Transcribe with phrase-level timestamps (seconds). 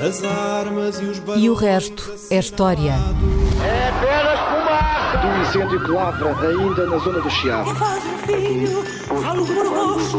[0.00, 2.94] As armas e os E o resto é história.
[3.62, 5.18] É apenas fumaça!
[5.18, 7.74] Do incêndio que lavra ainda na zona do Chiado.
[7.74, 10.18] Faz um filho, falo por rosto.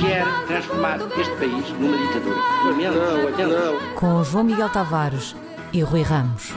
[0.00, 2.36] Quer transformar este país numa ditadura.
[2.92, 3.94] Não, não.
[3.94, 5.34] Com João Miguel Tavares
[5.72, 6.52] e Rui Ramos.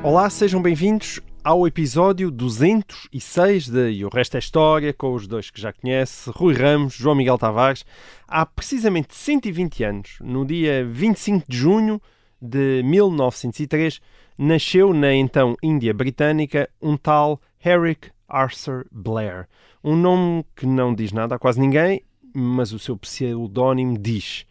[0.00, 5.50] Olá, sejam bem-vindos ao episódio 206 de E o Resto é História, com os dois
[5.50, 7.84] que já conhece, Rui Ramos, João Miguel Tavares.
[8.26, 12.00] Há precisamente 120 anos, no dia 25 de junho
[12.40, 14.00] de 1903,
[14.38, 19.46] nasceu na então Índia Britânica um tal Eric Arthur Blair.
[19.82, 22.02] Um nome que não diz nada a quase ninguém,
[22.32, 24.46] mas o seu pseudónimo diz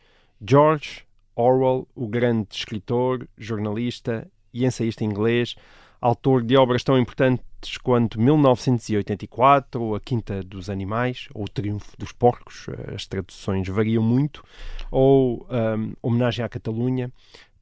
[0.48, 1.04] George
[1.36, 5.56] Orwell, o grande escritor, jornalista e ensaísta inglês,
[6.04, 12.12] autor de obras tão importantes quanto 1984, A Quinta dos Animais, ou O Triunfo dos
[12.12, 14.44] Porcos, as traduções variam muito,
[14.92, 17.10] ou um, Homenagem à Catalunha,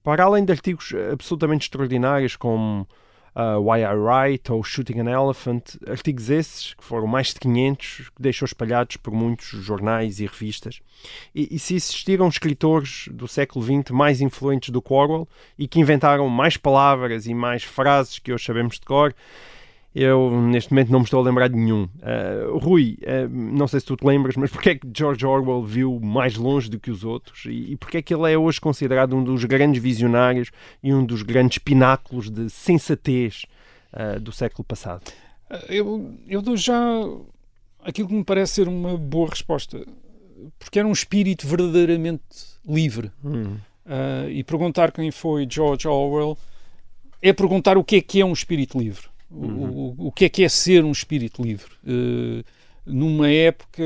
[0.03, 2.87] para além de artigos absolutamente extraordinários como
[3.35, 8.09] uh, Why I Write ou Shooting an Elephant, artigos esses que foram mais de 500,
[8.15, 10.81] que deixou espalhados por muitos jornais e revistas.
[11.33, 15.79] E, e se existiram escritores do século XX mais influentes do que Orwell e que
[15.79, 19.13] inventaram mais palavras e mais frases que hoje sabemos de cor,
[19.93, 21.83] eu neste momento não me estou a lembrar de nenhum.
[21.83, 25.63] Uh, Rui, uh, não sei se tu te lembras, mas porquê é que George Orwell
[25.63, 27.45] viu mais longe do que os outros?
[27.45, 30.49] E, e porquê é que ele é hoje considerado um dos grandes visionários
[30.81, 33.45] e um dos grandes pináculos de sensatez
[33.91, 35.11] uh, do século passado?
[35.67, 36.79] Eu, eu dou já
[37.83, 39.85] aquilo que me parece ser uma boa resposta.
[40.57, 42.23] Porque era um espírito verdadeiramente
[42.65, 43.11] livre.
[43.23, 43.57] Hum.
[44.29, 46.37] e perguntar quem foi George Orwell
[47.21, 49.10] é perguntar o que é que é um espírito livre.
[49.31, 49.93] Uhum.
[49.97, 51.71] O, o, que é que é ser um espírito livre?
[51.85, 52.43] Uh,
[52.85, 53.83] numa época,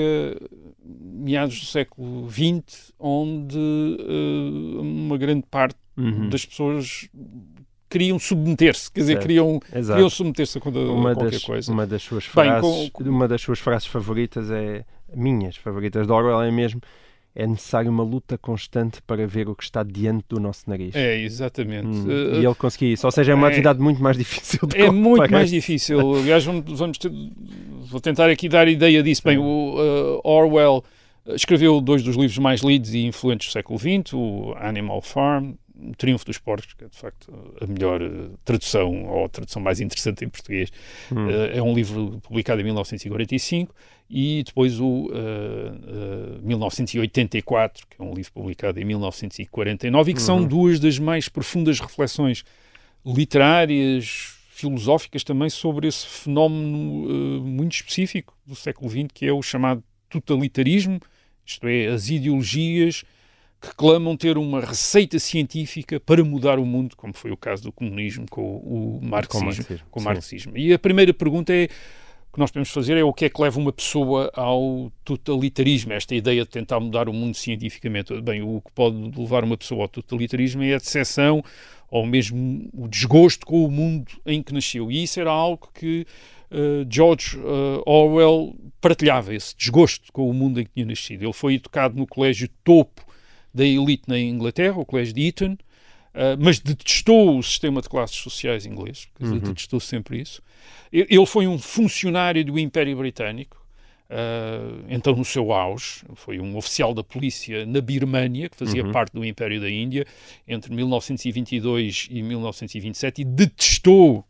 [0.83, 6.27] meados do século XX, onde uh, uma grande parte Uhum.
[6.27, 7.07] das pessoas
[7.89, 9.21] queriam submeter-se, quer dizer, Certo.
[9.21, 9.95] queriam, Exato.
[9.95, 11.71] queriam submeter-se a, quando- a uma qualquer das, coisa.
[11.71, 14.83] uma das suas Bem, frases, com- uma das suas frases favoritas é
[15.15, 16.81] minhas favoritas de Orwell é mesmo
[17.35, 20.95] é necessário uma luta constante para ver o que está diante do nosso nariz.
[20.95, 21.85] É, exatamente.
[21.87, 23.05] Hum, Uh, e ele conseguia isso.
[23.05, 25.51] Ou seja, é uma é- atividade muito mais difícil do que É muito mais parece.
[25.51, 26.15] difícil.
[26.15, 27.11] Aliás, vamos, vamos ter-
[27.89, 29.21] vou tentar aqui dar ideia disso.
[29.25, 30.81] Bem, o uh, Orwell
[31.27, 35.53] escreveu dois dos livros mais lidos e influentes do século XX, o Animal Farm,
[35.97, 39.79] Triunfo dos Porcos, que é de facto a melhor uh, tradução, ou a tradução mais
[39.79, 40.71] interessante em português.
[41.11, 41.27] Hum.
[41.27, 43.73] Uh, é um livro publicado em 1945
[44.09, 50.21] e depois o uh, uh, 1984, que é um livro publicado em 1949 e que
[50.21, 50.47] são Uhum.
[50.47, 52.43] duas das mais profundas reflexões
[53.05, 59.41] literárias, filosóficas também sobre esse fenómeno uh, muito específico do século XX, que é o
[59.41, 60.99] chamado totalitarismo,
[61.45, 63.03] isto é, as ideologias
[63.65, 67.71] que clamam ter uma receita científica para mudar o mundo, como foi o caso do
[67.71, 69.45] comunismo com o marxismo.
[69.45, 70.57] marxismo, com o marxismo.
[70.57, 73.57] E a primeira pergunta é que nós podemos fazer é o que é que leva
[73.57, 78.13] uma pessoa ao totalitarismo, esta ideia de tentar mudar o mundo cientificamente.
[78.21, 81.41] Bem, o que pode levar uma pessoa ao totalitarismo é a decepção
[81.89, 84.91] ou mesmo o desgosto com o mundo em que nasceu.
[84.91, 86.05] E isso era algo que
[86.51, 91.23] uh, George uh, Orwell partilhava, esse desgosto com o mundo em que tinha nascido.
[91.23, 93.05] Ele foi educado no colégio topo
[93.55, 98.17] da elite na Inglaterra, o colégio de Eton, uh, mas detestou o sistema de classes
[98.17, 99.39] sociais inglês, dizer, Uhum.
[99.39, 100.41] detestou sempre isso.
[100.91, 103.57] Ele foi um funcionário do Império Britânico,
[104.09, 108.91] uh, então no seu auge, foi um oficial da polícia na Birmânia, que fazia Uhum.
[108.91, 110.05] parte do Império da Índia,
[110.47, 114.25] entre 1922 e 1927, e detestou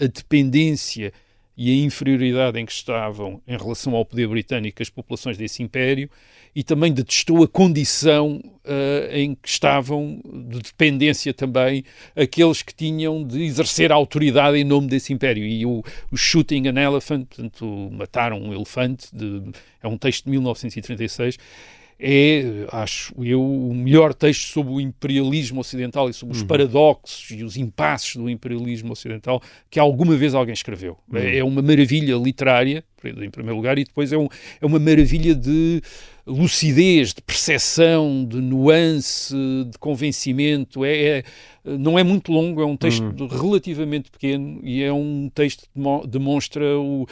[0.00, 1.12] a dependência
[1.56, 6.10] e a inferioridade em que estavam em relação ao poder britânico as populações desse império
[6.54, 13.24] e também detestou a condição ah, em que estavam de dependência também aqueles que tinham
[13.24, 15.44] de exercer a autoridade em nome desse império.
[15.44, 19.42] E o, o Shooting an Elephant, portanto, mataram um elefante de-
[19.82, 21.38] é um texto de 1936
[21.98, 27.42] é, acho eu, o melhor texto sobre o imperialismo ocidental e sobre os paradoxos e
[27.44, 30.96] os impasses do imperialismo ocidental que alguma vez alguém escreveu.
[31.12, 34.28] É, é uma maravilha literária, em primeiro lugar, e depois é, um,
[34.60, 35.80] é uma maravilha de
[36.26, 39.34] lucidez, de percepção, de nuance,
[39.70, 40.84] de convencimento.
[40.84, 41.24] É, é-
[41.64, 46.06] não é muito longo, é um texto relativamente pequeno e é um texto que demo-
[46.06, 47.06] demonstra o,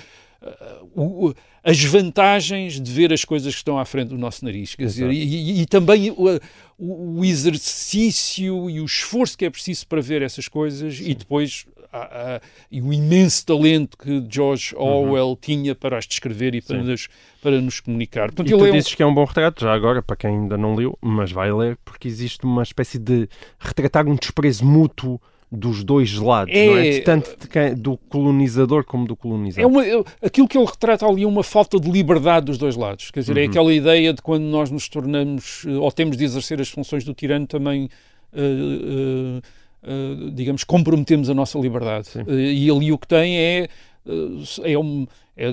[0.94, 4.74] o- o- as vantagens de ver as coisas que estão à frente do nosso nariz.
[4.74, 6.40] Quer dizer, e, e- e também o,
[6.78, 12.36] o- exercício e o esforço que é preciso para ver essas coisas e depois a-
[12.36, 16.84] a- e o imenso talento que George Orwell tinha para as descrever e para Sim.
[16.88, 17.08] nos,
[17.42, 18.28] para nos comunicar.
[18.28, 20.30] Portanto, E tu é um- dizes que é um bom retrato, já agora, para quem
[20.30, 23.28] ainda não leu, mas vai ler, porque existe uma espécie de
[23.60, 25.20] retratar um desprezo mútuo
[25.54, 26.90] dos dois lados, É- não é?
[26.90, 29.62] De Tanto quem- do colonizador como do colonizado.
[29.62, 32.74] É uma, é- aquilo que ele retrata ali é uma falta de liberdade dos dois
[32.74, 33.10] lados.
[33.10, 36.58] Quer dizer, é aquela ideia de quando nós nos tornamos, eh, ou temos de exercer
[36.58, 37.90] as funções do tirano, também,
[38.32, 39.42] eh, eh,
[39.84, 42.08] eh, digamos, comprometemos a nossa liberdade.
[42.26, 43.68] E ali o que tem é.
[44.06, 45.06] Eh, é um,
[45.36, 45.46] é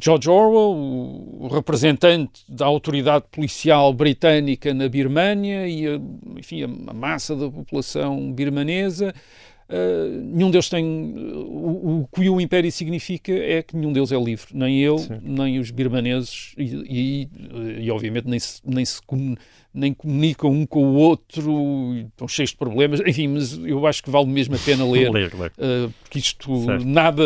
[0.00, 0.76] George Orwell,
[1.40, 6.00] o, representante da autoridade policial britânica na Birmânia e, a,
[6.38, 9.14] enfim, a, massa da população birmanesa.
[9.68, 10.84] Uh, nenhum deles tem.
[10.84, 14.48] O, o que o Império significa é que nenhum deles é livre.
[14.52, 17.28] Nem ele, nem os birmaneses, e,
[17.78, 19.00] e, e, obviamente nem se, nem se
[19.74, 23.00] nem comunicam um com o outro, estão cheios de problemas.
[23.06, 25.10] Enfim, mas eu acho que vale mesmo a pena ler.
[25.10, 25.52] Ler, ler.
[25.56, 26.84] Uh, porque isto Certo.
[26.84, 27.22] nada,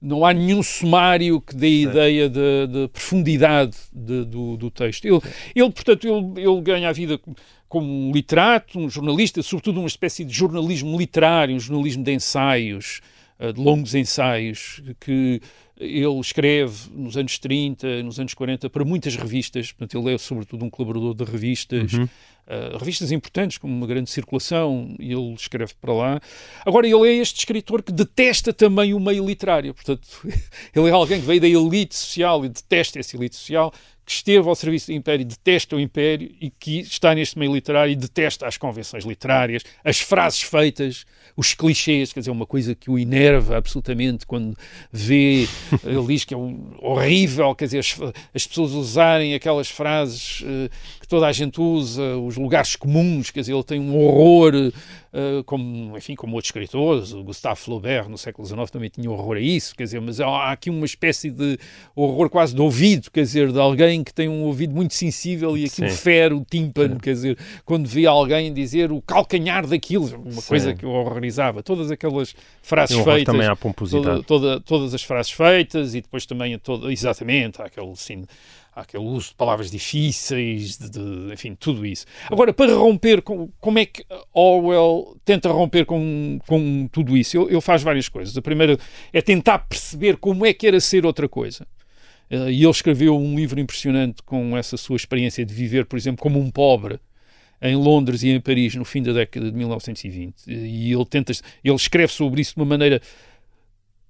[0.00, 5.04] não há nenhum sumário que dê ideia da da profundidade de- do, do texto.
[5.04, 5.20] Ele,
[5.54, 7.20] ele portanto, ele, ele ganha a vida
[7.68, 13.00] como um literato, um jornalista, sobretudo uma espécie de jornalismo literário, um jornalismo de ensaios,
[13.38, 15.40] uh, de longos ensaios, que
[15.80, 20.62] ele escreve nos anos 30, nos anos 40, para muitas revistas, portanto ele é sobretudo
[20.62, 25.92] um colaborador de revistas, uh, revistas importantes, com uma grande circulação, e ele escreve para
[25.94, 26.20] lá.
[26.66, 30.06] Agora, ele é este escritor que detesta também o meio literário, portanto,
[30.76, 33.72] ele é alguém que veio da elite social e detesta essa elite social,
[34.10, 37.92] que esteve ao serviço do Império, detesta o Império e que está neste meio literário
[37.92, 42.90] e detesta as convenções literárias, as frases feitas, os clichês, quer dizer, uma coisa que
[42.90, 44.56] o enerva absolutamente quando
[44.92, 45.46] vê,
[45.84, 47.96] ele diz que é um- horrível, quer dizer, as,
[48.34, 50.68] as pessoas usarem aquelas frases eh,
[50.99, 54.54] que toda a gente usa, os lugares comuns, quer dizer, ele tem um horror,
[55.12, 59.36] eh, como, enfim, como outros escritores, o Gustave Flaubert no século XIX também tinha horror
[59.36, 61.58] a isso, quer dizer, mas há, aqui uma espécie de
[61.96, 65.64] horror quase de ouvido, quer dizer, de alguém que tem um ouvido muito sensível e
[65.64, 65.96] aquilo Sim.
[65.96, 70.48] fere o tímpano, quer dizer, quando vê alguém dizer o calcanhar daquilo, uma Sim.
[70.48, 74.04] coisa que o horrorizava, todas aquelas frases um feitas, também à pomposidade.
[74.04, 78.22] toda, toda- todas as frases feitas e depois também a toda, exatamente, há aquele, sim,
[78.22, 82.06] há aquele uso de palavras difíceis, de, de- enfim, tudo isso.
[82.30, 87.36] Agora, para romper, com, como é que Orwell tenta romper com, com tudo isso?
[87.36, 88.36] Ele, ele faz várias coisas.
[88.36, 88.78] A primeira
[89.12, 91.66] é tentar perceber como é que era ser outra coisa.
[92.30, 96.22] Eh, E ele escreveu um livro impressionante com essa sua experiência de viver, por exemplo,
[96.22, 96.98] como um pobre
[97.62, 100.34] em Londres e em Paris no fim da década de 1920.
[100.48, 101.32] E ele tenta,
[101.62, 103.02] ele escreve sobre isso de uma maneira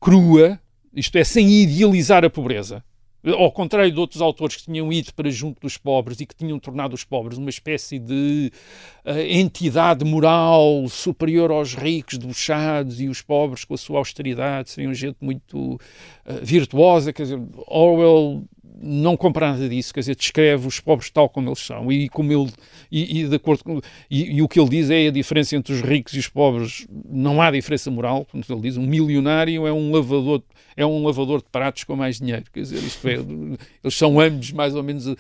[0.01, 0.59] crua,
[0.95, 2.83] isto é, sem idealizar a pobreza.
[3.23, 6.59] Ao contrário de outros autores que tinham ido para junto dos pobres e que tinham
[6.59, 8.51] tornado os pobres uma espécie de
[9.05, 14.95] eh, entidade moral superior aos ricos, debochados, e os pobres, com a sua austeridade, seriam
[14.95, 15.79] gente muito
[16.25, 17.13] eh, virtuosa.
[17.13, 18.45] Quer dizer, Orwell
[18.81, 22.33] não compra nada disso, quer dizer, descreve os pobres tal como eles são e como
[22.33, 22.51] ele
[22.91, 23.81] e, e de acordo com
[24.11, 26.87] e, e o que ele diz é a diferença entre os ricos e os pobres.
[27.09, 30.43] Não há diferença moral, portanto ele diz um milionário é um lavador
[30.77, 34.53] é um lavador de pratos com mais dinheiro, quer dizer, isto é, eles são ambos
[34.53, 35.17] mais ou menos eh,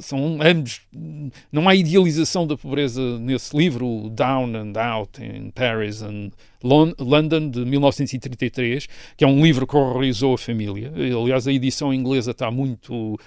[0.00, 0.82] são ambos
[1.50, 6.30] não há idealização da pobreza nesse livro, Down and Out in Paris and
[6.62, 10.92] London de 1933, que é um livro que horrorizou a família.
[10.94, 13.18] Aliás, a edição inglesa está muito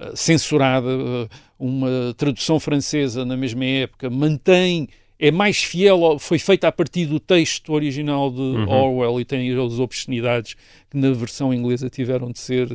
[0.00, 0.88] eh, censurada.
[0.90, 7.06] Eh, Uma tradução francesa na mesma época mantém é mais fiel, foi feita a partir
[7.06, 10.54] do texto original de Orwell e tem as obscenidades
[10.90, 12.66] que na versão inglesa tiveram de ser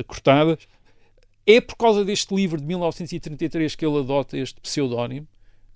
[0.00, 0.58] eh, cortadas.
[1.46, 5.28] É por causa deste livro de 1933 que ele adota este pseudónimo,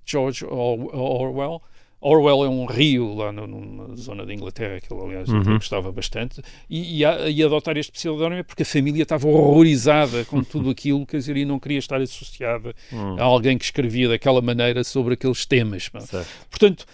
[0.05, 1.63] George Or- Orwell.
[2.01, 5.43] Orwell é um rio lá no- numa zona da Inglaterra, que ele, aliás, Uhum.
[5.57, 6.41] gostava bastante,
[6.71, 10.71] e, e, a- e adotar este pseudónimo é porque a família estava horrorizada com tudo
[10.71, 12.73] aquilo, quer dizer, e não queria estar associada
[13.19, 15.89] a alguém que escrevia daquela maneira sobre aqueles temas.
[16.51, 16.87] Portanto,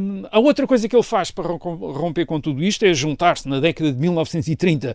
[0.00, 3.48] hum, a outra coisa que ele faz para rom- romper com tudo isto é juntar-se
[3.48, 4.94] na década de 1930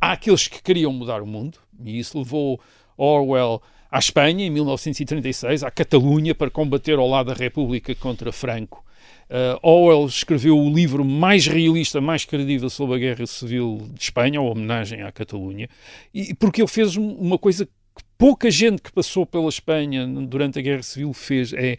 [0.00, 2.60] àqueles que queriam mudar o mundo, e isso levou
[2.96, 8.84] Orwell à Espanha em 1936, à Catalunha, para combater ao lado da República contra Franco.
[9.30, 14.38] Uh, Orwell escreveu o livro mais realista, mais credível sobre a Guerra Civil de Espanha,
[14.38, 15.68] a homenagem à Catalunha,
[16.14, 20.58] e porque ele fez um- uma coisa que pouca gente que passou pela Espanha durante
[20.58, 21.76] a Guerra Civil fez, é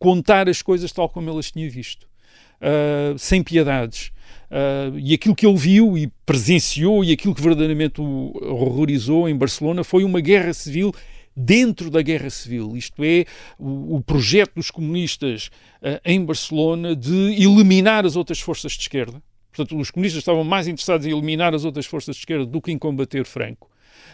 [0.00, 2.08] contar as coisas tal como ele as tinha visto,
[2.60, 4.10] uh, sem piedades.
[4.50, 9.36] Uh, e aquilo que ele viu e presenciou e aquilo que verdadeiramente o horrorizou em
[9.36, 10.92] Barcelona foi uma guerra civil
[11.36, 13.24] dentro da guerra civil, isto é,
[13.58, 15.50] o, o projeto dos comunistas
[15.82, 19.22] uh, em Barcelona de eliminar as outras forças de esquerda.
[19.52, 22.70] Portanto, os comunistas estavam mais interessados em eliminar as outras forças de esquerda do que
[22.70, 23.68] em combater Franco.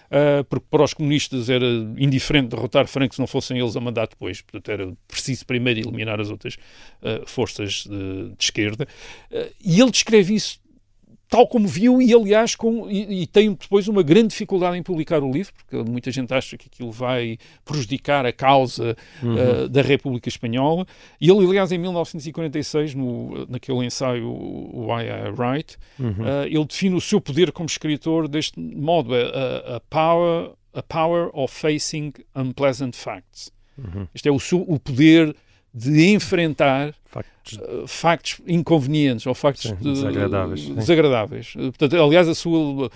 [0.06, 1.66] Uh, porque para os comunistas era
[1.98, 4.40] indiferente derrotar Franco se não fossem eles a mandar depois.
[4.40, 6.54] Portanto, era preciso primeiro eliminar as outras
[7.02, 8.86] uh, forças de, de esquerda.
[9.30, 10.60] Uh, e ele descreve isso
[11.28, 15.22] tal como viu e aliás com, e, e tem depois uma grande dificuldade em publicar
[15.22, 19.34] o livro porque muita gente acha que aquilo vai prejudicar a causa uhum.
[19.34, 20.86] uh, da República Espanhola
[21.20, 26.10] e ele aliás em 1946 no, naquele ensaio Why I Write uhum.
[26.10, 31.30] uh, ele define o seu poder como escritor deste modo a, a power a power
[31.32, 34.06] of facing unpleasant facts uhum.
[34.14, 35.34] este é o, seu, o poder
[35.78, 40.68] de enfrentar factos, uh, factos inconvenientes ou factos sim, de, desagradáveis.
[40.70, 41.52] desagradáveis.
[41.52, 42.90] Portanto, aliás, a sua, uh,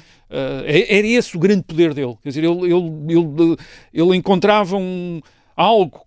[0.65, 2.17] era esse o grande poder dele.
[2.23, 3.57] Quer dizer, ele, ele, ele,
[3.93, 5.21] ele encontrava um,
[5.55, 6.07] algo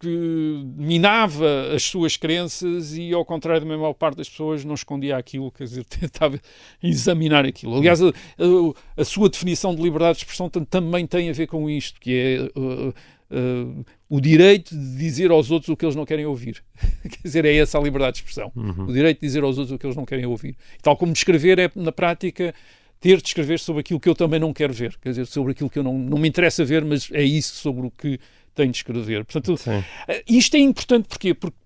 [0.00, 5.16] que minava as suas crenças e, ao contrário da maior parte das pessoas, não escondia
[5.16, 6.40] aquilo, quer dizer, tentava
[6.82, 7.76] examinar aquilo.
[7.76, 11.70] Aliás, a, a, a sua definição de liberdade de expressão também tem a ver com
[11.70, 16.04] isto, que é uh, uh, o direito de dizer aos outros o que eles não
[16.04, 16.62] querem ouvir.
[17.02, 18.52] Quer dizer, é essa a liberdade de expressão.
[18.54, 18.84] Uhum.
[18.84, 20.54] O direito de dizer aos outros o que eles não querem ouvir.
[20.82, 22.54] Tal como descrever é, na prática,
[23.00, 24.98] ter de escrever sobre aquilo que eu também não quero ver.
[25.00, 27.86] Quer dizer, sobre aquilo que eu não, não me interessa ver, mas é isso sobre
[27.86, 28.20] o que
[28.54, 29.24] tenho de escrever.
[29.24, 29.82] Portanto, Sim.
[30.06, 31.32] Eh, isto é importante porquê?
[31.32, 31.56] porque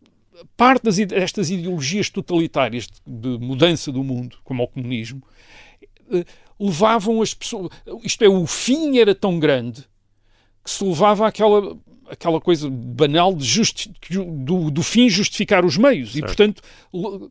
[0.56, 5.20] parte destas ideologias totalitárias de, de mudança do mundo, como o comunismo,
[6.12, 6.24] eh,
[6.60, 7.70] levavam as pessoas.
[8.04, 9.84] Isto é, o fim era tão grande
[10.62, 11.76] que se levava àquela,
[12.10, 16.12] àquela coisa banal de justi do, do, fim justificar os meios.
[16.12, 16.18] Certo.
[16.18, 16.62] E, portanto,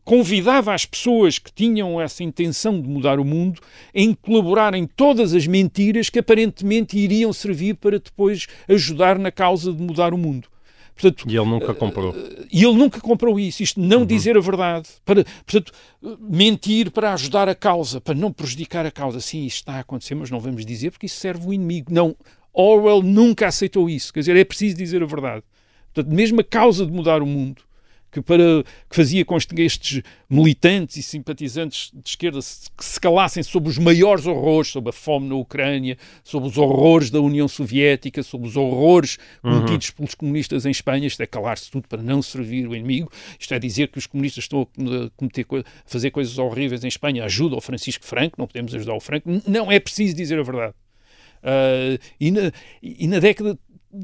[0.03, 3.61] convidava as pessoas que tinham essa intenção de mudar o mundo
[3.93, 9.71] em colaborar em todas as mentiras que aparentemente iriam servir para depois ajudar na causa
[9.73, 10.47] de mudar o mundo.
[10.95, 12.15] Portanto, e ele nunca comprou.
[12.49, 13.61] E ele nunca comprou isso.
[13.61, 14.05] Isto não uhum.
[14.05, 14.87] dizer a verdade.
[15.03, 15.73] Para, portanto,
[16.21, 19.19] mentir para ajudar a causa, para não prejudicar a causa.
[19.19, 21.93] Sim, isto está a acontecer, mas não vamos dizer porque isso serve o inimigo.
[21.93, 22.15] Não.
[22.61, 24.13] Orwell nunca aceitou isso.
[24.13, 25.43] Quer dizer, é preciso dizer a verdade.
[25.93, 27.63] Portanto, mesmo a causa de mudar o mundo,
[28.15, 32.99] que, para, que fazia com que estes militantes e simpatizantes de esquerda se, que se
[32.99, 37.47] calassem sobre os maiores horrores, sobre a fome na Ucrânia, sobre os horrores da União
[37.47, 39.59] Soviética, sobre os horrores uhum.
[39.59, 41.07] cometidos pelos comunistas em Espanha.
[41.07, 43.11] Isto é calar-se tudo para não servir o inimigo.
[43.37, 47.25] Isto é dizer que os comunistas estão a, cometer, a fazer coisas horríveis em Espanha.
[47.25, 49.29] Ajuda o Francisco Franco, não podemos ajudar o Franco.
[49.45, 50.73] Não, é preciso dizer a verdade.
[51.45, 53.57] Uh, e, na, e na década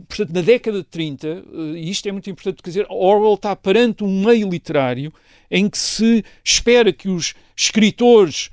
[0.07, 4.03] portanto, na década de 30, uh, e isto é muito importante, dizer, Orwell está perante
[4.03, 5.12] um meio literário
[5.50, 8.50] em que se espera que os escritores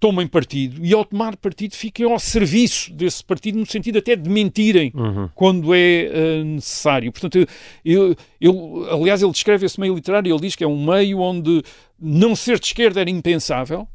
[0.00, 4.28] tomem partido e, ao tomar partido, fiquem ao serviço desse partido, no sentido até de
[4.30, 5.28] mentirem uhum.
[5.34, 7.12] quando é uh, necessário.
[7.12, 7.46] Portanto,
[7.84, 11.62] eu, eu, aliás, ele descreve esse meio literário, ele diz que é um meio onde
[12.00, 13.86] não ser de esquerda era impensável,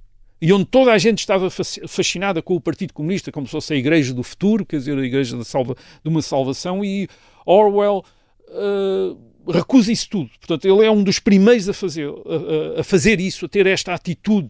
[0.41, 3.77] e onde toda a gente estava fascinada com o Partido Comunista, como se fosse a
[3.77, 7.07] Igreja do Futuro, quer dizer, a Igreja de, salva, de uma salvação, e
[7.45, 8.03] Orwell
[8.49, 10.29] uh, recusa isso tudo.
[10.39, 13.93] Portanto, ele é um dos primeiros a fazer, a, a fazer isso, a ter esta
[13.93, 14.49] atitude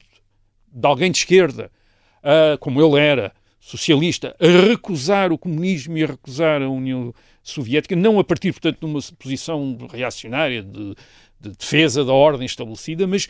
[0.74, 1.72] de alguém de esquerda,
[2.24, 7.96] uh, como ele era, socialista, a recusar o comunismo e a recusar a União Soviética,
[7.96, 10.96] não a partir, portanto, de uma posição reacionária de,
[11.40, 13.28] de defesa da ordem estabelecida, mas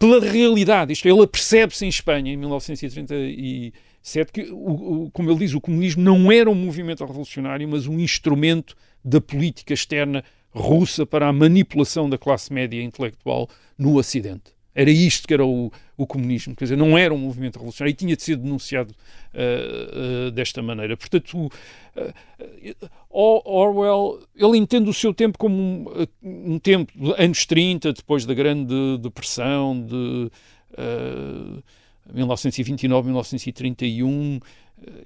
[0.00, 0.94] pela realidade.
[0.94, 5.60] Isto é, ele percebe-se em Espanha, em 1937, que, o, o, como ele diz, o
[5.60, 11.32] comunismo não era um movimento revolucionário, mas um instrumento da política externa russa para a
[11.32, 14.54] manipulação da classe média intelectual no Ocidente.
[14.74, 17.96] Era isto que era o, o comunismo, quer dizer, não era um movimento revolucionário e
[17.96, 18.94] tinha de ser denunciado
[19.34, 20.96] uh, uh, desta maneira.
[20.96, 21.50] Portanto,
[21.96, 28.32] uh, Orwell, ele entende o seu tempo como um, um tempo, anos 30, depois da
[28.32, 30.30] Grande Depressão, de
[32.12, 34.40] 1929, 1931,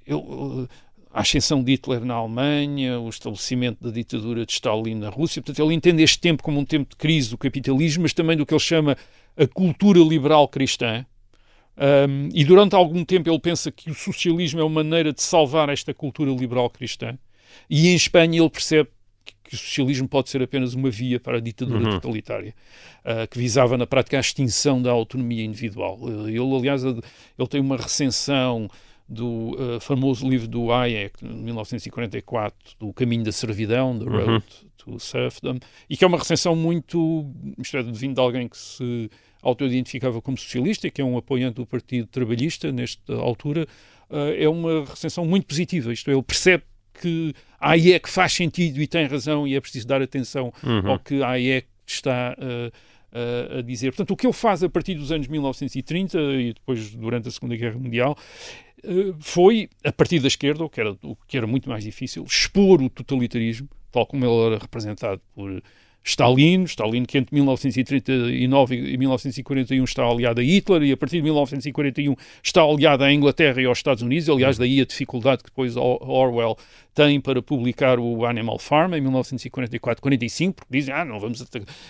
[0.07, 0.69] ele,
[1.15, 5.41] a ascensão de Hitler na Alemanha, o estabelecimento da ditadura de Stalin na Rússia.
[5.41, 8.45] Portanto, ele entende este tempo como um tempo de crise do capitalismo, mas também do
[8.45, 8.97] que ele chama
[9.37, 11.07] a cultura liberal cristã.
[11.77, 15.69] Um, e durante algum tempo ele pensa que o socialismo é uma maneira de salvar
[15.69, 17.17] esta cultura liberal cristã.
[17.71, 18.91] E em Espanha ele percebe
[19.45, 21.91] que o socialismo pode ser apenas uma via para a ditadura uhum.
[21.93, 22.53] totalitária,
[23.05, 25.97] uh, que visava na prática a extinção da autonomia individual.
[26.01, 27.01] Uh, ele, aliás, ele
[27.49, 28.69] tem uma recensão
[29.09, 34.43] do uh, famoso livro do Hayek, de 1944, do Caminho da Servidão, The Road uhum.
[34.77, 35.59] to Serfdom,
[35.89, 39.11] e que é uma recensão muito, isto é, vindo de alguém que se
[39.43, 43.67] auto-identificava como socialista, que é um apoiante do Partido Trabalhista nesta altura,
[44.09, 46.65] uh, é uma recensão muito positiva, isto é, ele percebe
[47.01, 50.53] que Hayek faz sentido e tem razão e é preciso dar atenção
[50.85, 52.73] ao que Hayek está uh,
[53.59, 53.91] a dizer.
[53.93, 57.57] Portanto, o que ele faz a partir dos anos 1930 e depois durante a Segunda
[57.57, 58.17] Guerra Mundial
[58.85, 62.25] uh, foi, a partir da esquerda, o que, era, o que era muito mais difícil,
[62.25, 65.63] expor o totalitarismo, tal como ele era representado por
[66.05, 71.23] Stalin, Stalin que entre 1939 e 1941 está aliado a Hitler e a partir de
[71.23, 75.75] 1941 está aliado à Inglaterra e aos Estados Unidos, aliás daí a dificuldade que depois
[75.77, 76.57] Orwell
[76.95, 81.45] tem para publicar o Animal Farm em 1944-45, porque dizem, ah, não vamos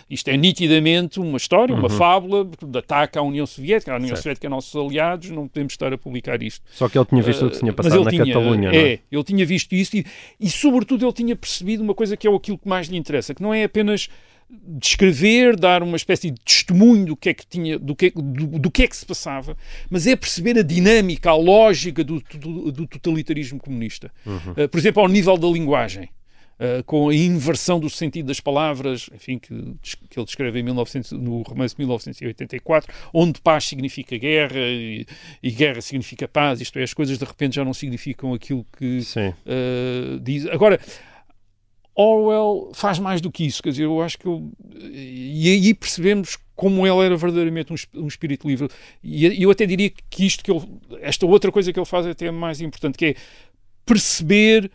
[0.09, 1.89] isto é nitidamente uma história, uma uhum.
[1.91, 4.23] fábula de ataque à União Soviética, a União certo.
[4.23, 6.65] Soviética é nossos aliados, não podemos estar a publicar isto.
[6.73, 8.99] Só que ele tinha visto uh, o que tinha passado na tinha, Catalunha, é, é,
[9.11, 10.07] ele tinha visto isso e,
[10.41, 13.43] e sobretudo ele tinha percebido uma coisa que é aquilo que mais lhe interessa, que
[13.43, 14.09] não é apenas
[14.63, 18.71] descrever, dar uma espécie de testemunho do que é que tinha, do que, do, do
[18.71, 19.57] que é que se passava,
[19.91, 24.11] mas é perceber a dinâmica, a lógica do, do, do totalitarismo comunista.
[24.25, 24.65] Uhum.
[24.65, 26.09] Uh, por exemplo, ao nível da linguagem.
[26.55, 29.49] Uh, com a inversão do sentido das palavras, enfim, que,
[30.09, 35.05] que ele descreve em 1900, no romance 1984, onde paz significa guerra e,
[35.43, 39.01] e, guerra significa paz, isto é, as coisas de repente já não significam aquilo que
[39.01, 40.47] uh, diz.
[40.47, 40.79] Agora,
[41.95, 46.37] Orwell faz mais do que isso, quer dizer, eu acho que eu, e aí percebemos
[46.57, 48.69] como ele era verdadeiramente um, espírito livre.
[49.03, 50.63] E eu até diria que isto que ele,
[51.01, 53.15] esta outra coisa que ele faz é até mais importante, que é
[53.87, 54.71] perceber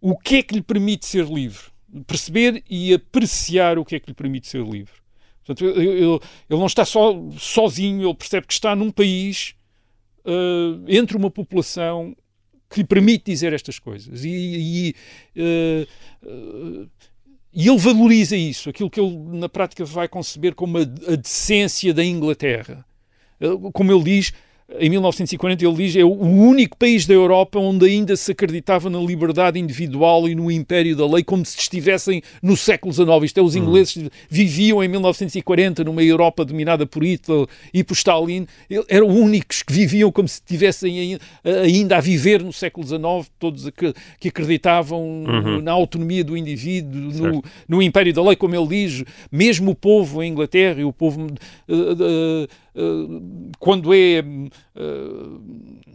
[0.00, 1.64] o que é que lhe permite ser livre,
[2.06, 4.94] perceber e apreciar o que é que lhe permite ser livre.
[5.44, 9.54] Portanto, ele, ele não está só sozinho, ele percebe que está num país
[10.24, 12.14] uh, entre uma população
[12.70, 14.24] que lhe permite dizer estas coisas.
[14.24, 14.94] E,
[15.36, 15.84] e,
[16.26, 16.88] uh,
[17.52, 21.94] e, ele valoriza isso, aquilo que ele na prática vai conceber como a, a decência
[21.94, 22.84] da Inglaterra.
[23.40, 24.32] Uh, como ele diz,
[24.78, 28.98] em 1940 ele diz é o único país da Europa onde ainda se acreditava na
[28.98, 33.08] liberdade individual e no império da lei como se estivessem no século XIX.
[33.24, 33.60] Isto é, os hum.
[33.60, 34.10] ingleses uhum.
[34.28, 38.46] viviam em 1940 numa Europa dominada por Hitler e por Stalin.
[38.88, 43.70] Eram únicos que viviam como se estivessem ainda a viver no século XIX, todos
[44.20, 45.62] que acreditavam uhum.
[45.62, 49.04] na autonomia do indivíduo, no, no, império da lei, como ele diz.
[49.32, 51.26] Mesmo o povo em Inglaterra e o povo...
[51.66, 52.48] Uh, uh,
[53.58, 55.40] quando é uh,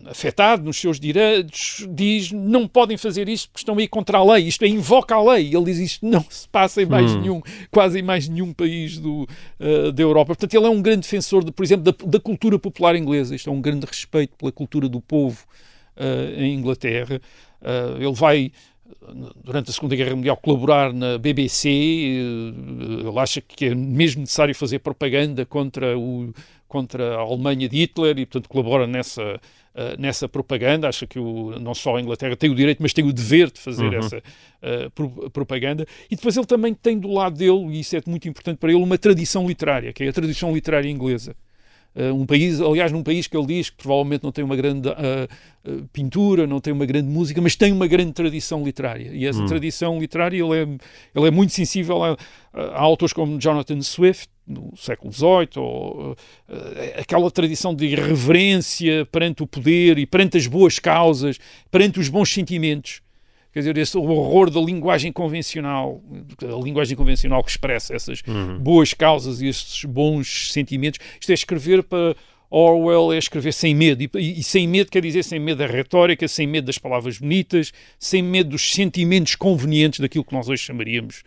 [0.10, 4.48] afetado nos seus direitos, diz não podem fazer isto porque estão aí contra a lei,
[4.48, 5.56] isto é, invoca a lei.
[5.56, 7.22] Ele diz isto não se passa em mais hum.
[7.22, 7.42] nenhum,
[7.72, 9.28] quase em mais nenhum país do,
[9.60, 10.28] uh, da Europa.
[10.28, 13.36] Portanto, ele é um grande defensor, de, por exemplo, da, da, cultura popular inglesa.
[13.36, 15.46] Isto é um grande respeito pela cultura do povo
[15.98, 17.22] uh, em Inglaterra.
[17.62, 18.52] Uh, ele vai
[19.44, 24.80] durante a Segunda Guerra Mundial colaborar na BBC, ele acha que é mesmo necessário fazer
[24.80, 26.34] propaganda contra o,
[26.74, 30.90] contra a Alemanha de Hitler e, portanto, colabora nessa, uh, nessa propaganda.
[30.90, 33.60] Acha que o, não só a Inglaterra tem o direito, mas tem o dever de
[33.60, 34.00] fazer uhum.
[34.00, 35.86] essa uh, pro, propaganda.
[36.10, 38.82] E depois ele também tem do lado dele, e isso é muito importante para ele,
[38.82, 41.36] uma tradição literária, que é a tradição literária inglesa.
[41.96, 44.90] Uh, um país, aliás, num país que ele diz que provavelmente não tem uma grande
[44.90, 49.12] uh, uh, pintura, não tem uma grande música, mas tem uma grande tradição literária.
[49.14, 49.46] E essa hum.
[49.46, 50.64] tradição literária ele é,
[51.16, 52.18] ele é muito sensível a,
[52.52, 56.18] a, autores como Jonathan Swift, no século XVIII, ou
[56.98, 61.38] aquela tradição de irreverência perante o poder e perante as boas causas,
[61.72, 63.02] perante os bons sentimentos.
[63.54, 66.02] Quer dizer, esse horror da linguagem convencional,
[66.42, 68.58] a linguagem convencional que expressa essas uhum.
[68.58, 71.00] boas causas e esses bons sentimentos.
[71.20, 72.16] Isto é escrever para
[72.50, 74.02] Orwell, é escrever sem medo.
[74.02, 77.72] E, e, sem medo quer dizer sem medo da retórica, sem medo das palavras bonitas,
[78.00, 81.24] sem medo dos sentimentos convenientes daquilo que nós hoje chamaríamos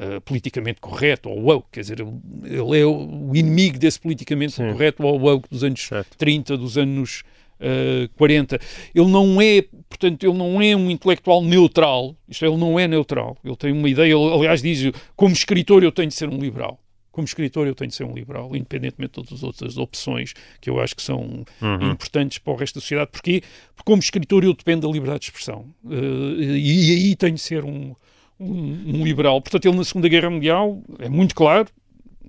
[0.00, 4.70] Uh, politicamente correto, ou woke, quer dizer, ele é o inimigo desse politicamente Sim.
[4.70, 6.16] correto ou woke dos anos certo.
[6.16, 7.24] 30, dos anos
[7.60, 8.58] uh, eh, 40.
[8.94, 12.86] Ele não é, portanto, ele não é um intelectual neutral, isto é, ele não é
[12.88, 13.36] neutral.
[13.44, 16.78] Ele tem uma ideia, ele, aliás, diz, como escritor eu tenho de ser um liberal.
[17.10, 20.70] Como escritor eu tenho de ser um liberal, independentemente de todas as outras opções que
[20.70, 21.90] eu acho que são uhum.
[21.90, 23.10] importantes para o resto da sociedade.
[23.10, 23.42] Porquê?
[23.74, 25.64] Porque como escritor eu dependo da liberdade de expressão.
[25.84, 27.92] Uh, e, e aí tenho de ser um,
[28.38, 29.40] um, um, liberal.
[29.42, 31.68] Portanto, ele na Segunda Guerra Mundial é muito claro,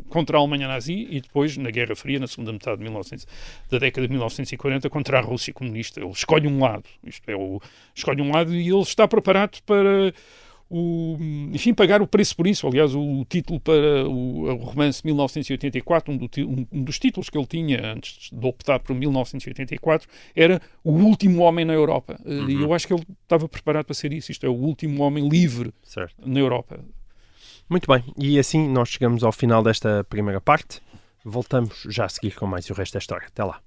[0.10, 3.28] contra a Alemanha nazi e depois na Guerra Fria, na segunda metade de 1900,
[3.70, 6.02] da década de 1940, contra a Rússia comunista.
[6.02, 7.62] Ele escolhe um lado, isto é, o,
[7.96, 10.14] escolhe um lado e ele está preparado para
[10.70, 11.18] o,
[11.52, 12.68] enfim, pagar o preço por isso.
[12.68, 17.38] Aliás, o, título para o, o romance 1984, um, do, um, um, dos títulos que
[17.38, 22.20] ele tinha antes de optar por 1984, era O Último Homem na Europa.
[22.24, 22.50] Uhum.
[22.50, 24.32] E eu acho que ele estava preparado para ser isso.
[24.32, 26.16] Isto é, o último homem livre certo.
[26.24, 26.80] na Europa.
[27.70, 30.82] Muito bem, e assim nós chegamos ao final desta primeira parte.
[31.24, 33.28] Voltamos já a seguir com mais o resto da história.
[33.28, 33.62] Até lá.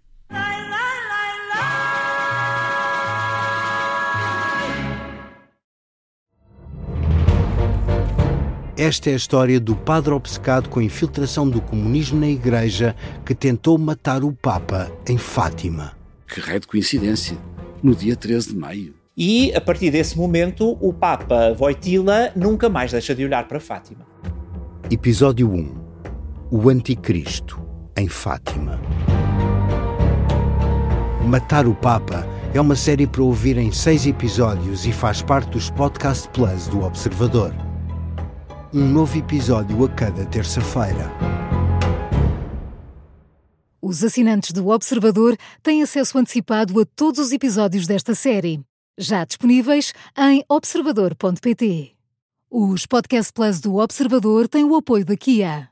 [8.77, 13.37] Esta é a história do padre obcecado com a infiltração do comunismo na Igreja que
[13.37, 15.97] tentou matar o Papa em Fátima.
[16.27, 17.39] Que raio de coincidência!
[17.81, 19.02] No dia 13 de maio.
[19.17, 24.07] E, a partir desse momento, o Papa Voitila nunca mais deixa de olhar para Fátima.
[24.91, 25.75] Episódio 1
[26.51, 27.61] O Anticristo,
[27.95, 28.81] em Fátima.
[31.27, 35.69] Matar o Papa é uma série para ouvir em seis episódios e faz parte dos
[35.69, 37.55] Podcast Plus do Observador.
[38.73, 41.13] Um novo episódio a cada terça-feira.
[43.81, 48.61] Os assinantes do Observador têm acesso antecipado a todos os episódios desta série,
[49.03, 51.93] já disponíveis em observador.pt.
[52.51, 55.69] Os Podcast Plus do Observador têm o apoio da Kia.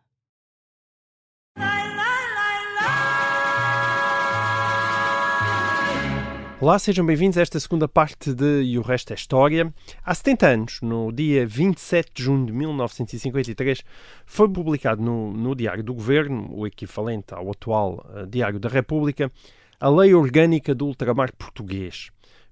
[6.61, 9.73] Olá, sejam bem-vindos a esta segunda parte de E o Resto é História.
[10.05, 13.83] Há 70 anos, no dia 27 de junho de 1953,
[14.27, 19.33] foi publicado no, no Diário do Governo, o equivalente ao atual uh, Diário da República,
[19.81, 22.11] a Lei Orgânica do Ultramar Português.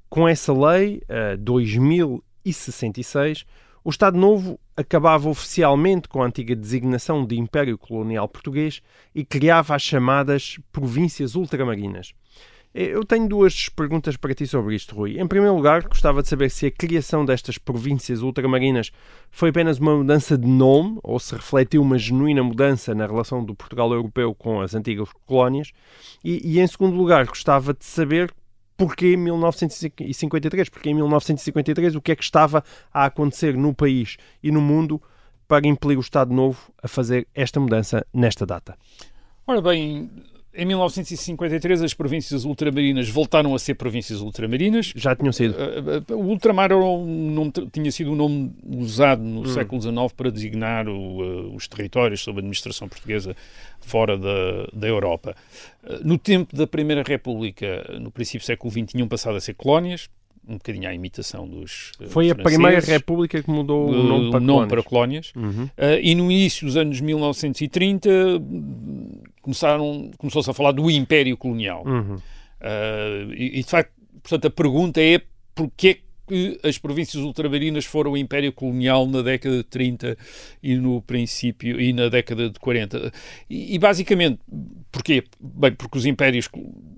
[0.09, 3.45] Com essa lei, uh, 2066,
[3.85, 8.81] o Estado Novo acabava oficialmente com a antiga designação de Império Colonial Português
[9.15, 12.15] e criava as chamadas Províncias Ultramarinas.
[12.75, 15.19] Eu tenho duas perguntas para ti sobre isto, Rui.
[15.19, 18.93] Em primeiro lugar, gostava de saber se a criação destas províncias ultramarinas
[19.31, 23.55] foi apenas uma mudança de nome ou se refletiu uma genuína mudança na relação do
[23.55, 25.73] Portugal europeu com as antigas colónias.
[26.23, 28.33] E, e em segundo lugar, gostava de saber
[28.79, 32.63] porquê 1953, porque em 1953 o que é que estava
[32.95, 35.03] a acontecer no país e no mundo
[35.49, 38.79] para impelir o Estado Novo a fazer esta mudança nesta data?
[39.47, 40.09] Ora bem,
[40.55, 44.93] em 1953, as províncias ultramarinas voltaram a ser províncias ultramarinas.
[44.97, 45.55] Já tinham sido.
[46.11, 49.47] O ultramar um nome, tinha sido um nome usado no hum.
[49.47, 53.37] século XIX para designar o, os territórios sob administração portuguesa
[53.81, 55.37] fora da, da Europa.
[56.03, 60.09] No tempo da Primeira República, no princípio do século XX, tinham passado a ser colónias
[60.49, 64.41] um bocadinho à imitação dos eh, Foi a Primeira República que mudou o nome para
[64.41, 64.69] nome colónias.
[64.69, 65.33] Para colónias.
[65.37, 65.65] Uhum.
[65.65, 68.09] Uh, e no início dos anos 1930
[69.43, 71.85] começaram, começou-se a falar do Império Colonial.
[71.87, 72.15] Uhum.
[72.15, 75.21] Uh, e, e, de facto, portanto, a pergunta é
[75.55, 80.17] porquê que as províncias ultramarinas foram o Império Colonial na década de 30
[80.63, 83.13] e no princípio e na década de 40.
[83.49, 84.39] E, e basicamente,
[84.93, 85.25] porquê?
[85.41, 86.49] Bem, porque os impérios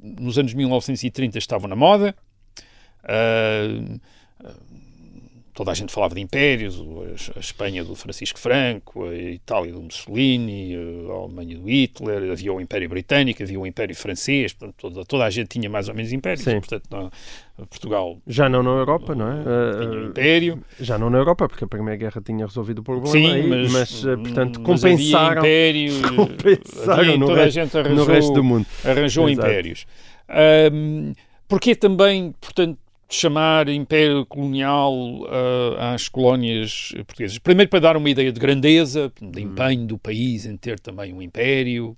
[0.02, 2.14] nos anos 1930 estavam na moda,
[3.04, 4.00] Uh,
[5.60, 6.82] toda a gente falava de impérios,
[7.36, 10.74] a Espanha do Francisco Franco, a Itália do Mussolini,
[11.06, 15.24] a Alemanha do Hitler, havia o Império Britânico, havia o Império Francês, portanto, toda, toda
[15.26, 16.60] a gente tinha mais ou menos impérios, Sim.
[16.60, 17.10] portanto, não,
[17.66, 18.16] Portugal...
[18.26, 19.42] Já não na Europa, não é?
[19.80, 20.64] Tinha um império.
[20.80, 23.70] Já não na Europa, porque a Primeira Guerra tinha resolvido o problema Sim, aí, mas,
[23.70, 28.32] mas, eh, portanto, compensaram, império, compensaram havia, no, toda resto, a gente arranjou, no resto
[28.32, 28.66] do mundo.
[28.82, 29.46] Arranjou Exato.
[29.46, 29.86] impérios.
[30.72, 31.12] Um,
[31.46, 32.78] porque também, portanto,
[33.10, 37.38] chamar Império Colonial uh, às colónias portuguesas.
[37.38, 41.20] Primeiro para dar uma ideia de grandeza, de empenho do país em ter também um
[41.20, 41.96] império.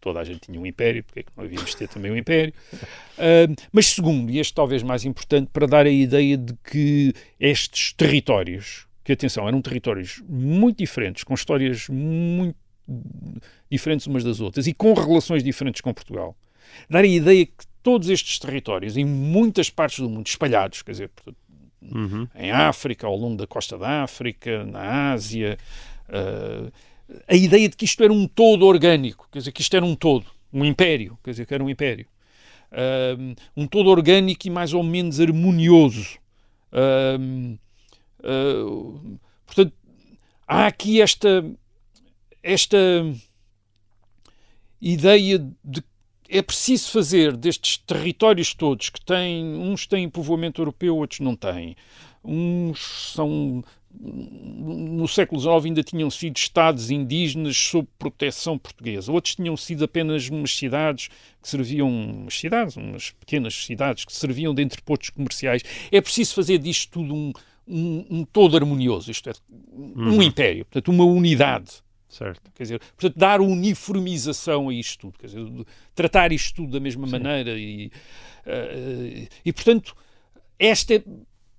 [0.00, 2.52] Toda a gente tinha um império, porque é que não havíamos ter também um império?
[2.72, 7.92] Uh, mas segundo, e este talvez mais importante, para dar a ideia de que estes
[7.94, 12.56] territórios, que atenção, eram territórios muito diferentes, com histórias muito
[13.70, 16.36] diferentes umas das outras e com relações diferentes com Portugal.
[16.88, 21.10] Dar a ideia que todos estes territórios, em muitas partes do mundo, espalhados, quer dizer,
[21.80, 22.28] uhum.
[22.34, 25.56] em África, ao longo da costa da África, na Ásia,
[26.10, 26.70] uh,
[27.26, 29.94] a ideia de que isto era um todo orgânico, quer dizer, que isto era um
[29.94, 32.06] todo, um império, quer dizer, que era um império.
[32.70, 36.18] Uh, um todo orgânico e mais ou menos harmonioso.
[36.70, 37.58] Uh,
[39.46, 39.72] portanto,
[40.46, 41.42] há aqui esta,
[42.42, 42.76] esta
[44.78, 45.87] ideia de
[46.28, 51.74] é preciso fazer destes territórios todos que têm, uns têm povoamento europeu, outros não têm.
[52.22, 53.64] Uns são
[54.00, 59.10] no século XIX ainda tinham sido estados indígenas sob proteção portuguesa.
[59.10, 61.08] Outros tinham sido apenas umas cidades
[61.42, 65.62] que serviam, umas cidades, umas pequenas cidades que serviam de entrepostos comerciais.
[65.90, 67.32] É preciso fazer disto tudo um,
[67.66, 69.32] um, um todo harmonioso, isto é,
[69.72, 70.22] um uhum.
[70.22, 71.82] império, portanto, uma unidade.
[72.08, 72.50] Certo.
[72.54, 75.46] Quer dizer, portanto, dar uniformização a isto tudo, quer dizer,
[75.94, 77.12] tratar isto tudo da mesma Sim.
[77.12, 77.92] maneira e,
[78.46, 79.94] uh, e, portanto,
[80.58, 81.02] esta,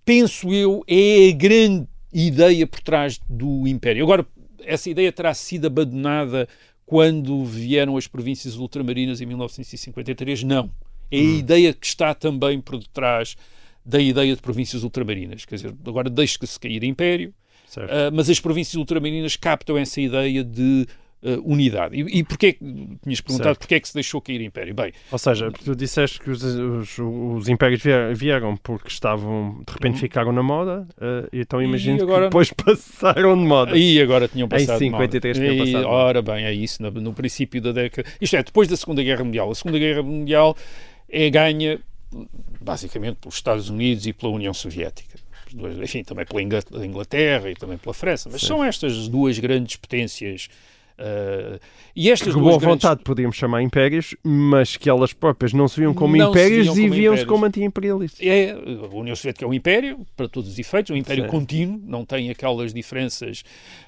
[0.03, 4.03] penso eu, é a grande ideia por trás do Império.
[4.03, 4.25] Agora,
[4.63, 6.47] essa ideia terá sido abandonada
[6.85, 10.43] quando vieram as províncias ultramarinas em 1953?
[10.43, 10.71] Não.
[11.11, 11.37] É a hum.
[11.37, 13.37] ideia que está também por detrás
[13.85, 15.45] da ideia de províncias ultramarinas.
[15.45, 17.33] Quer dizer, agora deixa-se cair Império.
[17.77, 20.87] Uh, mas as províncias ultramarinas captam essa ideia de
[21.21, 21.95] uh, unidade.
[21.95, 22.53] E, e porquê,
[23.03, 23.59] tinhas perguntado Certo.
[23.59, 24.73] porquê é que se deixou cair o Império?
[24.73, 29.73] Bem, Ou seja, tu disseste que os, os, os impérios vier- vieram porque estavam, de
[29.73, 30.87] repente ficaram na moda,
[31.31, 32.03] e então imagino Uhum.
[32.03, 33.73] agora- que depois passaram de moda.
[33.73, 34.79] aí agora tinham passado.
[34.79, 35.47] 53 mal.
[35.49, 35.93] tinham E, passado mal.
[35.93, 38.07] Ora bem, é isso, no, no princípio da década.
[38.19, 39.51] Isto é, depois da Segunda Guerra Mundial.
[39.51, 40.55] A Segunda Guerra Mundial
[41.07, 41.79] é ganha
[42.61, 45.19] basicamente pelos Estados Unidos e pela União Soviética.
[45.53, 48.29] Dois- Enfim, também pela Ingla- Inglaterra e também pela França.
[48.31, 50.47] Mas são estas duas grandes potências.
[51.01, 51.57] ah,
[51.95, 55.79] e estas Que boa grandes- vontade podíamos chamar impérios, mas que elas próprias não se
[55.79, 57.23] viam como Não impérios viam e como viam-se impérios.
[57.25, 58.19] como anti-imperialistas.
[58.25, 61.29] É, a União Soviética é um império, para todos os efeitos, um império Sim.
[61.29, 63.43] contínuo, não tem aquelas diferenças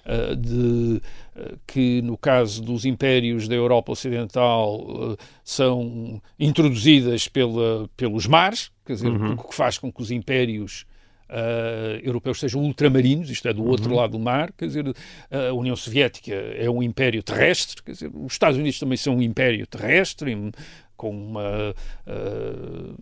[0.06, 1.02] ah, de,
[1.36, 8.94] ah, que, no caso dos impérios da Europa Ocidental, são introduzidas pela, pelos mares, quer
[8.94, 9.34] dizer, Uhum.
[9.34, 10.86] o que faz com que os impérios
[11.32, 13.96] ah, europeus sejam ultramarinos, isto é, do outro Uhum.
[13.96, 14.94] lado do mar, quer dizer,
[15.32, 19.22] a União Soviética é um império terrestre, quer dizer, os Estados Unidos também são um
[19.22, 20.36] império terrestre,
[20.98, 21.74] com uma...
[22.06, 22.94] ah,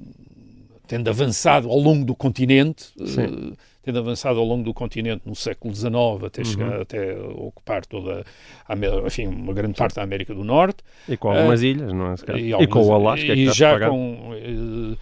[0.88, 3.54] tendo avançado ao longo do continente, Sim.
[3.92, 5.94] Tendo avançado ao longo do continente no século XIX
[6.26, 8.24] até chegar até ocupar toda
[8.68, 8.76] a,
[9.06, 10.84] enfim, uma grande parte da América do Norte.
[11.08, 12.40] E com algumas ilhas, não é?
[12.40, 14.98] E, algumas- com o Alasca, que e está já com eh,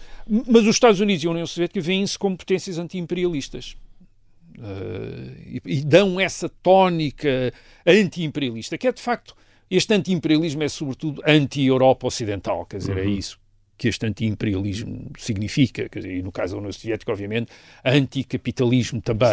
[0.48, 3.76] mas os Estados Unidos e a União Soviética veem-se como potências anti-imperialistas.
[4.60, 7.54] Eh, e, e dão essa tónica
[7.86, 9.36] anti-imperialista que é de facto
[9.70, 13.10] este anti-imperialismo é sobretudo anti-Europa Ocidental, quer dizer, é Uhum.
[13.10, 13.40] isso
[13.78, 17.52] que este anti-imperialismo significa, quer dizer, e no caso da União Soviética, obviamente,
[17.86, 19.28] anticapitalismo também.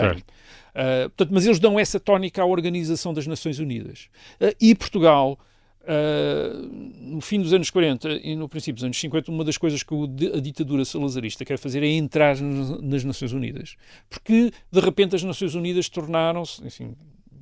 [0.75, 4.09] Uh, portanto, mas eles dão essa tónica à Organização das Nações Unidas.
[4.41, 5.39] Uh, e Portugal,
[5.83, 6.67] uh,
[7.01, 9.95] no fim dos anos 40 e no princípio dos anos 50, uma das coisas que
[10.35, 13.77] a ditadura salazarista quer fazer é entrar nas, Nações Unidas.
[14.11, 16.95] Porque, de repente, as Nações Unidas tornaram-se, enfim,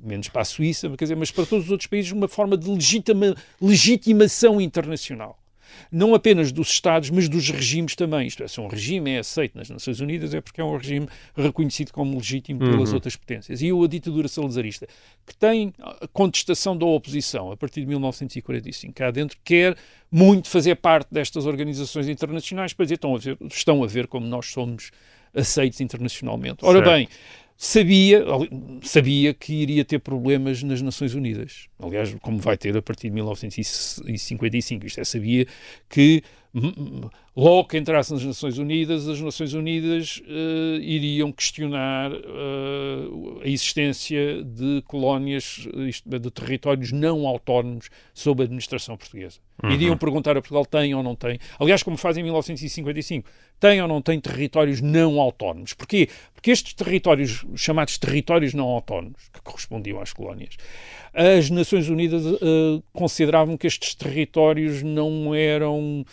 [0.03, 2.69] menos para a Suíça, quer dizer, mas para todos os outros países, uma forma de
[2.69, 5.42] legitima, legitimação internacional.
[5.91, 8.27] Não apenas dos Estados, mas dos regimes também.
[8.27, 11.09] Isto é, se um regime é aceito nas Nações Unidas é porque é um regime
[11.37, 12.95] reconhecido como legítimo pelas Uhum.
[12.95, 13.61] outras potências.
[13.63, 14.87] E a ditadura salazarista,
[15.27, 15.73] que tem
[16.13, 19.77] contestação da oposição a partir de 1945 cá dentro, quer
[20.11, 24.27] muito fazer parte destas organizações internacionais para dizer estão a ver, estão a ver como
[24.27, 24.91] nós somos
[25.35, 26.59] aceitos internacionalmente.
[26.63, 26.91] Ora Certo.
[26.91, 27.09] bem,
[27.63, 28.25] sabia,
[28.83, 31.69] sabia que iria ter problemas nas Nações Unidas.
[31.79, 34.85] Aliás, como vai ter a partir de 1955.
[34.85, 35.47] Isto é, sabia
[35.89, 36.25] que
[37.35, 44.45] logo que entrasse nas Nações Unidas, as Nações Unidas eh, iriam questionar eh, a existência
[44.45, 45.67] de colónias,
[46.11, 49.41] é, de territórios não autónomos sob a administração portuguesa.
[49.65, 51.39] Iriam perguntar a Portugal tem ou não tem.
[51.59, 53.29] Aliás, como fazem em 1955,
[53.61, 55.73] tem ou não tem territórios não autónomos.
[55.73, 56.09] Porquê?
[56.35, 60.57] Porque estes territórios, chamados territórios não autónomos, que correspondiam às colónias,
[61.15, 66.05] as Nações Unidas eh, consideravam que estes territórios não eram.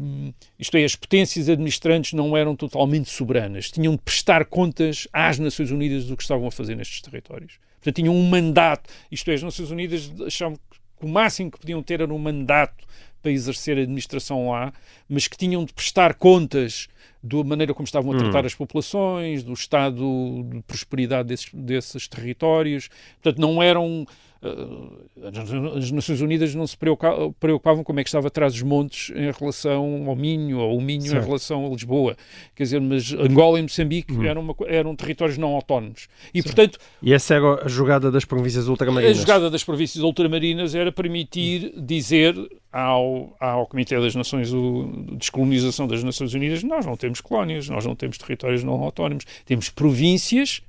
[0.00, 3.70] Hum, isto é, as potências administrantes não eram totalmente soberanas.
[3.70, 7.58] Tinham de prestar contas às Nações Unidas do que estavam a fazer nestes territórios.
[7.76, 8.90] Portanto, tinham um mandato.
[9.10, 10.58] Isto é, as Nações Unidas achavam
[10.98, 12.84] que o máximo que podiam ter era um mandato
[13.22, 14.72] para exercer a administração lá,
[15.08, 16.88] mas que tinham de prestar contas
[17.22, 22.88] da maneira como estavam a tratar as populações, do estado de prosperidade desses, desses territórios.
[23.20, 24.06] Portanto, não eram.
[24.42, 28.62] Eh, as- as Nações Unidas não se preocupa- preocupavam como é que estava atrás dos
[28.62, 31.24] montes em relação ao Minho, ou o Minho em Certo.
[31.26, 32.16] relação a Lisboa.
[32.54, 36.08] Quer dizer, mas Angola e Moçambique eram, uma eram territórios não autónomos.
[36.32, 39.16] E, portanto, E essa era a jogada das províncias a ultramarinas.
[39.16, 42.34] jogada das províncias ultramarinas era permitir dizer
[42.72, 47.86] ao, ao Comitê das Nações, de Descolonização das Nações Unidas, nós não temos colónias, nós
[47.86, 50.60] não temos territórios não autónomos, temos províncias,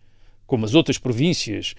[0.45, 1.75] como as outras províncias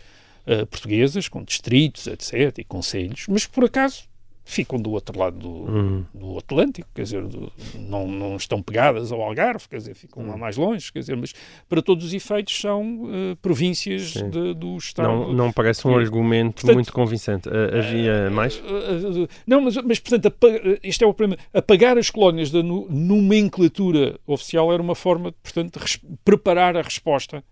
[0.49, 4.05] eh, portuguesas, com distritos, etc., e conselhos, mas que por acaso
[4.51, 6.05] ficam do outro lado do, Hum.
[6.15, 10.29] do Atlântico, quer dizer, do- não, não estão pegadas ao Algarve, quer dizer, ficam Hum.
[10.29, 11.35] lá mais longe, quer dizer, mas
[11.69, 15.07] para todos os efeitos são eh, províncias de- do Estado.
[15.07, 15.99] Não, não parece um Sim.
[15.99, 17.47] argumento Portanto, muito convincente.
[17.47, 18.57] Ah, havia mais?
[18.57, 20.35] Uh, uh, uh, Não, mas, mas portanto,
[20.83, 21.39] este é o problema.
[21.53, 27.45] Apagar as colónias da nomenclatura oficial era uma forma, portanto, de preparar a resposta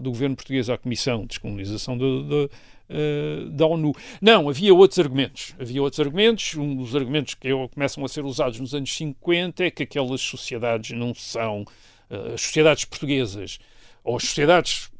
[0.00, 2.48] do governo português à Comissão de Descolonização da, da,
[2.88, 3.94] eh, da ONU.
[4.20, 5.54] Não, havia outros argumentos.
[5.58, 6.54] Havia outros argumentos.
[6.54, 10.96] Um dos argumentos que começam a ser usados nos anos 50 é que aquelas sociedades
[10.96, 11.64] não são.
[12.10, 13.58] eh, as sociedades portuguesas
[14.02, 14.90] ou as sociedades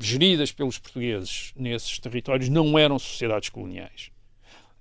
[0.00, 4.10] geridas pelos portugueses nesses territórios não eram sociedades coloniais.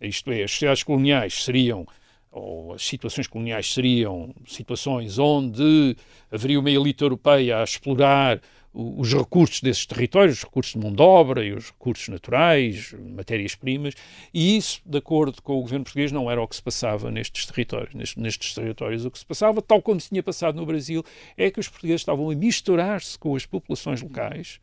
[0.02, 1.86] Isto é, as sociedades coloniais seriam,
[2.32, 5.96] ou as situações coloniais seriam situações onde
[6.32, 8.42] haveria uma elite europeia a explorar
[8.74, 13.96] os recursos desses territórios, os recursos de mão de obra e os recursos naturais, matérias-primas,
[14.34, 17.46] e isso, de acordo com o governo português, não era o que se passava nestes
[17.46, 17.96] territórios.
[17.96, 21.04] Nestes, nestes territórios, o que se passava, tal como se tinha passado no Brasil,
[21.36, 24.60] é que os portugueses estavam a misturar-se com as populações locais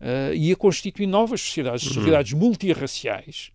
[0.00, 3.52] uh, e a constituir novas sociedades, sociedades multirraciais,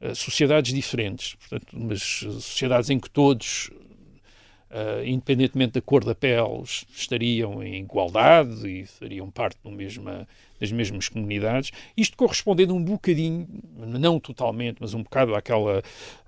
[0.00, 3.70] uh, sociedades diferentes, portanto, mas sociedades em que todos
[4.70, 6.62] Uh, independentemente da cor da pele,
[6.94, 10.28] estariam em igualdade e fariam parte mesma,
[10.60, 11.72] das mesmas comunidades.
[11.96, 15.80] Isto correspondendo um bocadinho, não totalmente, mas um bocado àquela,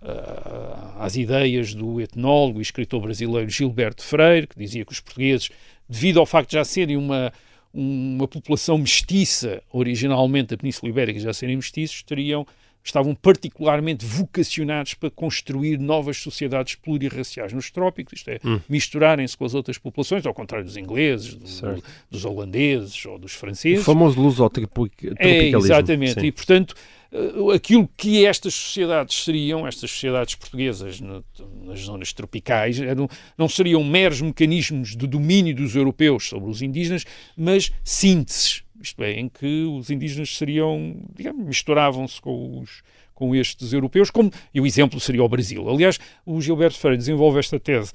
[0.02, 5.48] uh, às ideias do etnólogo e escritor brasileiro Gilberto Freire, que dizia que os portugueses,
[5.88, 7.32] devido ao facto de já serem uma,
[7.72, 12.44] uma população mestiça, originalmente da Península Ibérica já serem mestiços, teriam
[12.82, 18.60] estavam particularmente vocacionados para construir novas sociedades plurirraciais nos trópicos, isto é, hum.
[18.68, 23.80] misturarem-se com as outras populações, ao contrário dos ingleses, do, dos holandeses ou dos franceses.
[23.80, 25.16] O famoso lusotropicalismo.
[25.18, 26.26] É, exatamente, Sim.
[26.26, 26.74] e portanto
[27.12, 33.84] eh, aquilo que estas sociedades seriam, estas sociedades portuguesas nas zonas tropicais, eram, não seriam
[33.84, 37.04] meros mecanismos de domínio dos europeus sobre os indígenas,
[37.36, 42.82] mas sínteses isto é, em que os indígenas seriam, digamos, misturavam-se com os
[43.14, 45.68] com estes europeus, como, e o exemplo seria o Brasil.
[45.68, 47.92] Aliás, o Gilberto Freire desenvolve esta tese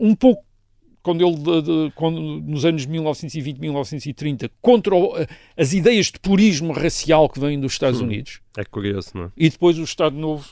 [0.00, 0.44] um pouco
[1.02, 5.14] quando ele, de, de, quando, nos anos 1920, 1930, contra o,
[5.56, 8.40] as ideias de purismo racial que vêm dos Estados hum, Unidos.
[8.56, 9.30] É curioso, não é?
[9.36, 10.48] E depois o Estado Novo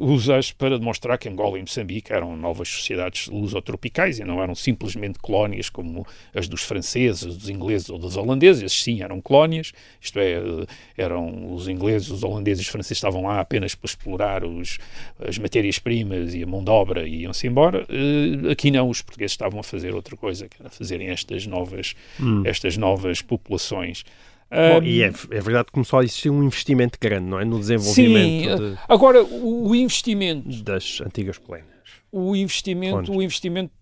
[0.00, 5.18] usa-as para demonstrar que Angola e Moçambique eram novas sociedades lusotropicais e não eram simplesmente
[5.18, 8.62] colónias como as dos franceses, dos ingleses ou dos holandeses.
[8.62, 12.98] Esses sim eram colónias, isto é, uh, eram os ingleses, os holandeses e os franceses
[12.98, 14.78] estavam lá apenas para explorar os,
[15.20, 17.86] as matérias-primas e a mão de obra e iam-se embora.
[17.88, 21.94] Uh, aqui não, os portugueses estavam a fazer outra coisa, que era fazerem estas novas,
[22.20, 22.42] hum.
[22.44, 24.04] estas novas populações.
[24.50, 27.44] Bom, e é, é, verdade que começou a existir um investimento grande, não é?
[27.44, 28.58] No desenvolvimento.
[28.58, 30.62] Sim, de, agora o investimento.
[30.64, 31.68] Das antigas colónias.
[32.10, 33.72] O investimento, o investimento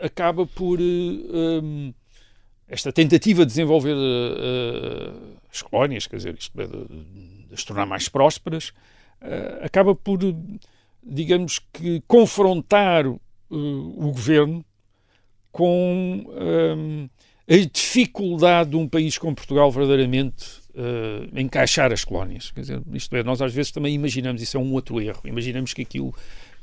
[0.00, 0.80] acaba por.
[0.80, 1.94] Uh, um,
[2.66, 8.08] esta tentativa de desenvolver uh, as colónias, quer dizer, isto de, de as tornar mais
[8.08, 8.70] prósperas,
[9.20, 10.18] uh, acaba por,
[11.02, 14.64] digamos que, confrontar o governo
[15.52, 16.24] com.
[16.28, 17.10] Um,
[17.48, 22.50] a dificuldade de um país como Portugal verdadeiramente uh, encaixar as colónias.
[22.50, 25.72] Quer dizer, isto é, nós às vezes também imaginamos, isso é um outro erro, imaginamos
[25.72, 26.14] que aquilo,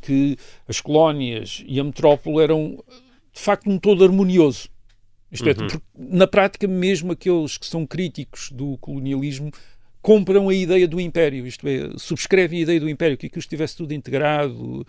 [0.01, 2.83] que as colónias e a metrópole eram
[3.33, 4.69] de facto um todo harmonioso.
[5.31, 5.67] Isto é, uhum.
[5.67, 9.51] é, na prática, mesmo aqueles que são críticos do colonialismo
[10.01, 13.75] compram a ideia do império, isto é, subscrevem a ideia do império, que aquilo estivesse
[13.75, 14.85] tudo integrado,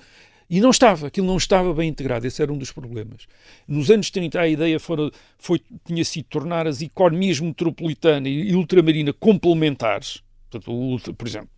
[0.49, 3.27] e não estava, aquilo não estava bem integrado, esse era um dos problemas.
[3.67, 9.13] Nos anos 30 a ideia fora, foi, tinha sido tornar as economias metropolitana e ultramarina
[9.13, 10.23] complementares.
[10.49, 11.51] Portanto, por exemplo,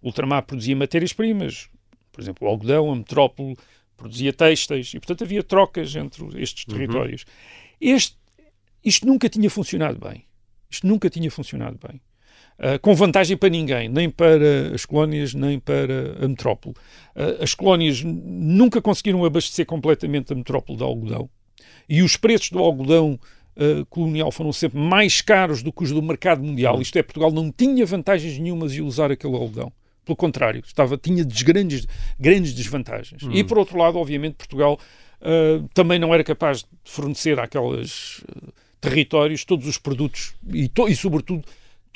[0.00, 1.68] o ultramar produzia matérias-primas,
[2.12, 3.56] por exemplo, o algodão, a metrópole
[3.96, 6.74] produzia têxteis, e portanto havia trocas entre estes uhum.
[6.74, 7.22] territórios.
[7.22, 7.94] Uhum.
[7.94, 8.16] Este,
[8.84, 10.24] isto nunca tinha funcionado bem.
[10.70, 12.00] Isto nunca tinha funcionado bem.
[12.58, 16.74] Uh, com vantagem para ninguém, nem para as colónias, nem para a metrópole.
[17.14, 21.28] Uh, as colónias nunca conseguiram abastecer completamente a metrópole de algodão
[21.86, 23.20] e os preços do algodão
[23.56, 26.80] uh, colonial foram sempre mais caros do que os do mercado mundial.
[26.80, 29.70] Isto é, Portugal não tinha vantagens nenhumas em usar aquele algodão.
[30.06, 31.86] Pelo contrário, estava, tinha des grandes,
[32.18, 33.22] grandes desvantagens.
[33.22, 33.32] Hum.
[33.32, 34.78] E, por outro lado, obviamente, Portugal
[35.74, 38.22] também não era capaz de fornecer àqueles
[38.80, 41.44] territórios todos os produtos e, e sobretudo,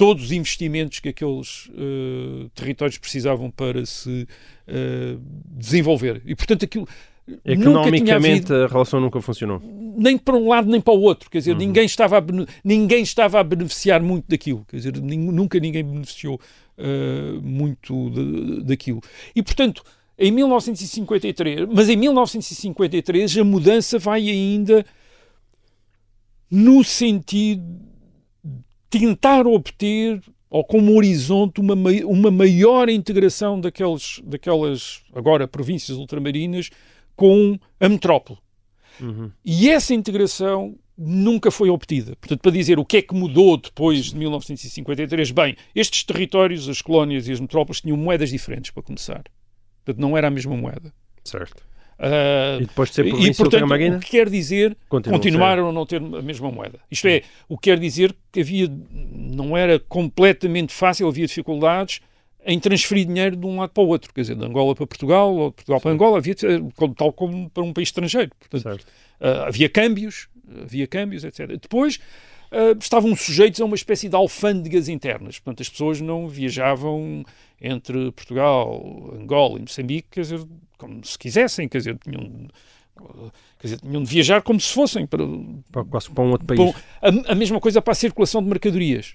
[0.01, 4.27] todos os investimentos que aqueles uh, territórios precisavam para se
[4.67, 6.23] uh, desenvolver.
[6.25, 6.89] E, portanto, aquilo.
[7.45, 9.61] Economicamente, havido, a relação nunca funcionou.
[9.99, 11.29] Nem para um lado, nem para o outro.
[11.29, 11.59] Quer dizer, uhum.
[11.59, 12.23] ninguém, estava a,
[12.65, 14.65] ninguém estava a beneficiar muito daquilo.
[14.71, 16.41] Quer dizer, nunca ninguém beneficiou
[16.79, 19.03] uh, muito de, daquilo.
[19.37, 19.85] E, portanto,
[20.19, 24.83] em 1953, mas em 1953 a mudança vai ainda
[26.51, 27.89] no sentido
[28.90, 31.74] tentar obter ou como horizonte uma,
[32.05, 36.70] uma maior integração daqueles, daquelas agora províncias ultramarinas
[37.14, 38.38] com a metrópole.
[39.01, 39.30] Uhum.
[39.45, 42.16] E essa integração nunca foi obtida.
[42.16, 46.82] Portanto, para dizer o que é que mudou depois de 1953, bem, estes territórios, as
[46.82, 49.22] colónias e as metrópoles tinham moedas diferentes, para começar.
[49.84, 50.93] Portanto, não era a mesma moeda.
[51.24, 51.64] Certo.
[52.01, 56.01] Uh, e depois de ser e, portanto, o que quer dizer continuaram a não ter
[56.01, 56.78] a mesma moeda.
[56.90, 58.72] Isto é, o que quer dizer que havia,
[59.12, 62.01] não era completamente fácil, havia dificuldades
[62.46, 65.34] em transferir dinheiro de um lado para o outro, quer dizer, de Angola para Portugal
[65.34, 66.34] ou de Portugal para Angola, havia,
[66.96, 68.30] tal como para um país estrangeiro.
[68.48, 68.82] Portanto,
[69.20, 70.26] uh, havia câmbios,
[70.62, 71.48] havia câmbios, etc.
[71.48, 72.01] Depois,
[72.51, 75.38] uh, estavam sujeitos a uma espécie de alfândegas internas.
[75.38, 77.26] Portanto, as pessoas não viajavam
[77.61, 80.40] entre Portugal, Angola e Moçambique, quer dizer,
[80.81, 82.49] como se quisessem, quer dizer, tinham,
[83.59, 85.22] quer dizer, tinham de viajar como se fossem para,
[85.70, 86.59] para, para um outro país.
[86.59, 89.14] Para, a, a, mesma coisa para a circulação de mercadorias.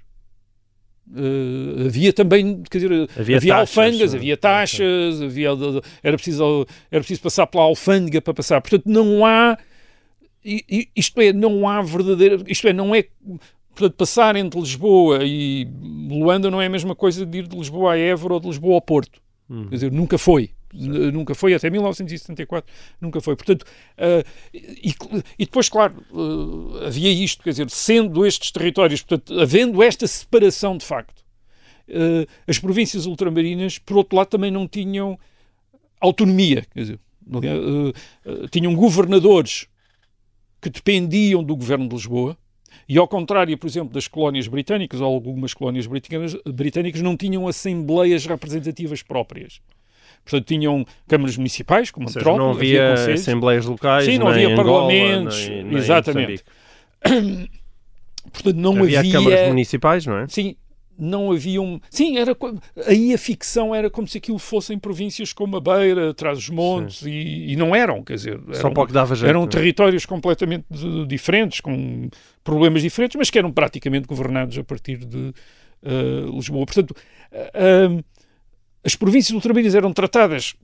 [1.08, 5.50] Uh, havia também, quer dizer, havia, havia taxas, alfândegas, uh, havia taxas, havia,
[6.04, 8.62] era, preciso, era preciso passar pela alfândega para passar.
[8.62, 9.58] Portanto, não há,
[10.96, 13.06] isto é, não há verdadeira, isto é, não é,
[13.70, 15.68] portanto, passar entre Lisboa e
[16.10, 18.76] Luanda não é a mesma coisa de ir de Lisboa a Évora ou de Lisboa
[18.76, 19.22] ao Porto.
[19.48, 19.68] Uhum.
[19.68, 20.55] Quer dizer, nunca foi.
[20.74, 23.36] Nunca foi, até 1974, nunca foi.
[23.36, 24.94] Portanto, uh, e,
[25.40, 30.78] e, depois, claro, uh, havia isto, quer dizer, sendo estes territórios, portanto, havendo esta separação
[30.78, 31.24] de facto,
[31.90, 35.18] uh, as províncias ultramarinas, por outro lado, também não tinham
[36.02, 37.00] autonomia, quer dizer,
[38.52, 39.68] tinham governadores
[40.62, 42.38] que dependiam do governo de Lisboa,
[42.88, 47.48] e ao contrário, por exemplo, das colónias britânicas, ou algumas colónias britânicas, britânicas não tinham
[47.48, 49.62] assembleias representativas próprias.
[50.26, 54.82] Portanto, tinham câmaras municipais, como seja, Não havia, havia assembleias locais, Sim, não havia Angola,
[54.82, 55.48] parlamentos.
[55.48, 56.44] Nem, nem exatamente.
[58.34, 60.28] Portanto, não havia, havia câmaras municipais, não é?
[60.28, 60.56] Sim,
[60.98, 61.80] não havia um.
[61.90, 62.36] Sim, era,
[62.88, 67.56] aí a ficção era como se aquilo fossem províncias como a Beira, Trás-os-Montes, e, e,
[67.56, 68.40] não eram, quer dizer.
[68.48, 69.30] Eram, Só pouco dava jeito.
[69.30, 69.48] Eram é?
[69.48, 70.66] territórios completamente
[71.08, 72.10] diferentes, com
[72.44, 75.34] problemas diferentes, mas que eram praticamente governados a partir de
[75.84, 76.66] uh, Lisboa.
[76.66, 76.96] Portanto,
[77.32, 78.04] uh,
[78.86, 80.56] as províncias ultramarinas eram tratadas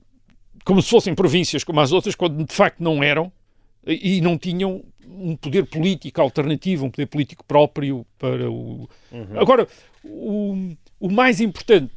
[0.64, 3.32] como se fossem províncias como as outras, quando de facto não eram,
[3.84, 8.88] e não tinham um poder político alternativo, um poder político próprio para o.
[9.10, 9.40] Uhum.
[9.40, 9.66] Agora,
[10.04, 11.90] o, o mais importante,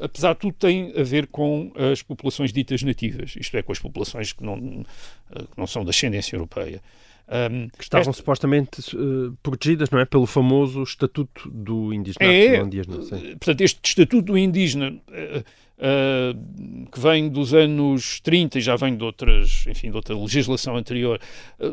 [0.00, 3.78] apesar de tudo, tem a ver com as populações ditas nativas, isto é, com as
[3.78, 6.82] populações que não, que não são de ascendência europeia.
[7.30, 8.14] Um, que estavam esta...
[8.14, 10.06] supostamente uh, protegidas, não é?
[10.06, 12.24] Pelo famoso Estatuto do Indígena.
[12.24, 18.60] É, indígena, portanto, este Estatuto do Indígena, uh, uh, que vem dos anos 30 e
[18.62, 21.20] já vem de outras, enfim, de outra legislação anterior,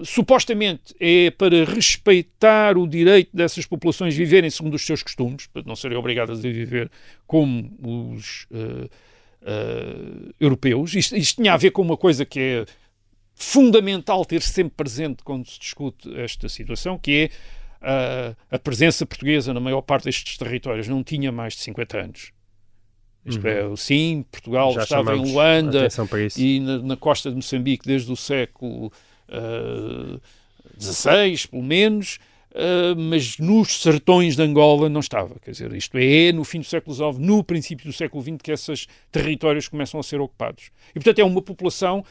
[0.03, 5.75] supostamente é para respeitar o direito dessas populações viverem segundo os seus costumes, para não
[5.77, 6.91] serem obrigadas a viver
[7.25, 8.45] como os
[10.37, 10.95] europeus.
[10.95, 12.65] Isto, isto tinha a ver com uma coisa que é
[13.35, 17.29] fundamental ter sempre presente quando se discute esta situação, que
[17.81, 21.97] é uh, a presença portuguesa na maior parte destes territórios não tinha mais de 50
[21.99, 22.31] anos.
[23.25, 23.73] Isto é, uhum.
[23.73, 25.87] é, sim, Portugal Já estava em Luanda
[26.37, 28.91] e na, na, costa de Moçambique desde o século
[30.79, 32.19] XVI, uh, pelo menos,
[32.51, 35.39] uh, mas nos sertões de Angola não estava.
[35.39, 38.51] Quer dizer, isto é, no fim do século XIX, no princípio do século XX, que
[38.51, 40.69] esses territórios começam a ser ocupados.
[40.91, 42.05] E, portanto, é uma população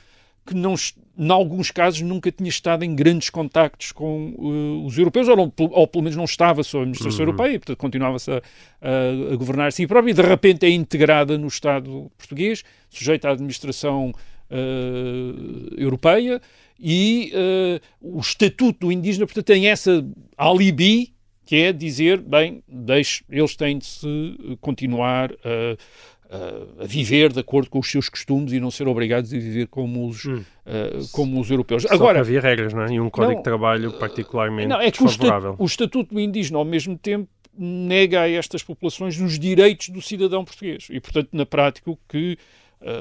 [0.46, 0.74] que, não,
[1.16, 5.86] em alguns casos, nunca tinha estado em grandes contactos com uh, os europeus, ou, ou,
[5.86, 7.30] pelo menos não estava sob a administração uhum.
[7.30, 8.42] europeia, portanto continuava-se a,
[8.80, 13.32] a, a, governar assim própria, e de repente é integrada no Estado português, sujeita à
[13.32, 14.12] administração
[14.50, 16.40] uh, europeia,
[16.78, 20.04] e uh, o Estatuto do Indígena, portanto, tem essa
[20.36, 21.14] alibi,
[21.46, 25.76] que é dizer, bem, deixe, eles têm de se continuar a
[26.80, 30.08] a viver de acordo com os seus costumes e não ser obrigados a viver como
[30.08, 30.42] os, hum.
[30.66, 31.82] uh, como os europeus.
[31.82, 32.92] Só Agora, havia regras não é?
[32.92, 35.54] e um código não, de trabalho particularmente não, é que desfavorável.
[35.58, 40.44] O, Estatuto do Indígena, ao mesmo tempo, nega a estas populações os direitos do cidadão
[40.44, 40.88] português.
[40.90, 42.36] E, portanto, na prática, o que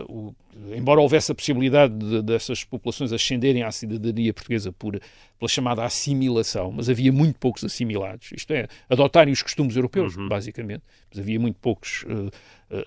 [0.07, 0.33] o,
[0.75, 4.99] embora houvesse a possibilidade de, dessas populações ascenderem à cidadania portuguesa por,
[5.37, 10.29] pela chamada assimilação, mas havia muito poucos assimilados, isto é, adotarem os costumes europeus, uhum.
[10.29, 12.31] basicamente, mas havia muito poucos uh,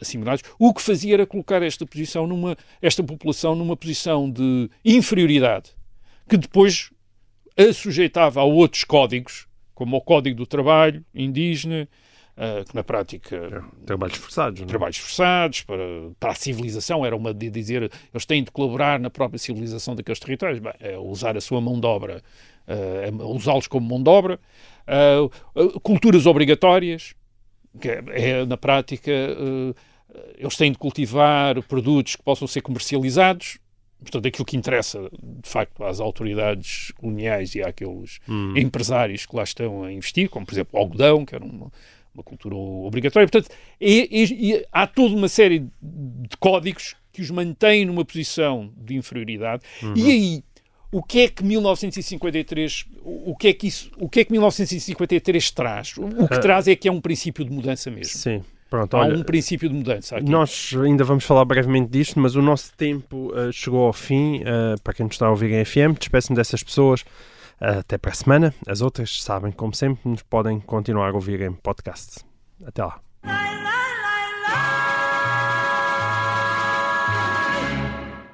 [0.00, 5.72] assimilados, o que fazia era colocar esta posição numa, esta população numa posição de inferioridade,
[6.28, 6.90] que depois
[7.56, 11.86] a sujeitava a outros códigos, como o Código do Trabalho indígena,
[12.66, 13.36] que na prática...
[13.36, 14.60] É, trabalhos forçados.
[14.60, 14.66] Não?
[14.66, 14.68] É?
[14.68, 15.82] Trabalhos forçados para,
[16.20, 20.18] para a civilização, era uma de dizer, eles têm de colaborar na própria civilização daqueles
[20.18, 22.22] territórios, Bem, é usar a sua mão de obra,
[22.68, 24.38] uh, usá-los como mão de obra,
[25.54, 27.14] uh, culturas obrigatórias,
[27.80, 29.12] que é, é na prática
[30.38, 33.58] eles têm de cultivar produtos que possam ser comercializados,
[34.00, 38.54] portanto, aquilo que interessa, de facto, às autoridades coloniais e àqueles hum.
[38.56, 41.70] empresários que lá estão a investir, como, por exemplo, o algodão, que era uma,
[42.16, 43.28] uma cultura obrigatória.
[43.28, 43.54] Portanto,
[44.72, 49.62] há toda uma série de códigos que os mantêm numa posição de inferioridade.
[49.82, 49.94] Uhum.
[49.96, 50.44] E aí,
[50.90, 55.50] o que é que 1953, o que é que isso, o que é que 1953
[55.50, 55.94] traz?
[55.96, 58.18] O que uh, traz é que é um princípio de mudança mesmo.
[58.18, 58.42] Sim.
[58.68, 60.28] Pronto, Há olha, um princípio de mudança aqui.
[60.28, 64.40] Nós ainda vamos falar brevemente disto, mas o nosso tempo uh, chegou ao fim.
[64.40, 67.04] Uh, para quem nos está a ouvir em FM, despeço-me dessas pessoas
[67.60, 68.54] Até para a semana.
[68.66, 72.24] As outras, sabem, como sempre, nos podem continuar a ouvir em podcast.
[72.64, 73.00] Até lá.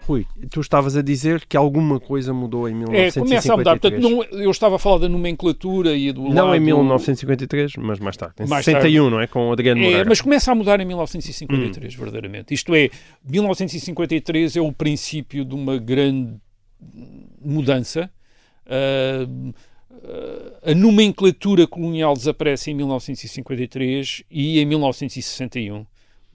[0.04, 3.16] Rui, tu estavas a dizer que alguma coisa mudou em 1953.
[3.16, 3.78] É, começa a mudar.
[3.78, 6.56] Portanto, não, eu estava a falar da nomenclatura e do Não lado...
[6.56, 8.34] em 1953, mas mais tarde.
[8.40, 9.28] Em Mais 61, não é?
[9.28, 10.04] Com Adriano É, Moreira.
[10.08, 12.52] mas começa a mudar em 1953, verdadeiramente.
[12.52, 12.90] Isto é,
[13.24, 16.34] 1953 é o princípio de uma grande
[17.40, 18.10] mudança.
[18.66, 19.26] Ah,
[20.64, 25.84] a nomenclatura colonial desaparece em 1953 e em 1961,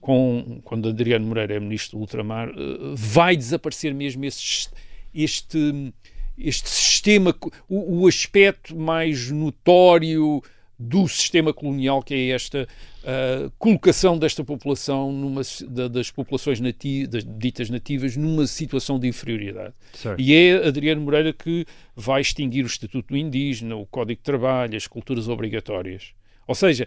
[0.00, 4.68] com, quando Adriano Moreira é ministro do ultramar, ah, vai desaparecer mesmo esse,
[5.14, 5.92] este,
[6.38, 7.34] este sistema,
[7.68, 10.42] o, o aspecto mais notório
[10.78, 12.68] do sistema colonial, que é esta
[13.02, 19.08] uh, colocação desta população, numa, da, das populações nativas, das ditas nativas, numa situação de
[19.08, 19.74] inferioridade.
[19.92, 20.20] Certo.
[20.20, 21.66] E é Adriano Moreira que
[21.96, 26.12] vai extinguir o Estatuto do Indígena, o Código de Trabalho, as culturas obrigatórias.
[26.46, 26.86] Ou seja,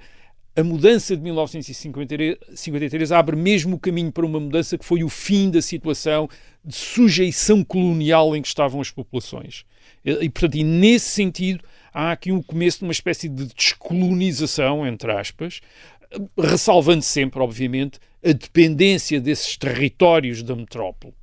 [0.55, 5.49] a mudança de 1953 abre mesmo o caminho para uma mudança que foi o fim
[5.49, 6.29] da situação
[6.63, 9.65] de sujeição colonial em que estavam as populações.
[10.03, 11.63] E, e, portanto, e nesse sentido,
[11.93, 15.61] há aqui um começo de uma espécie de descolonização, entre aspas,
[16.37, 21.13] ressalvando sempre, obviamente, a dependência desses territórios da metrópole.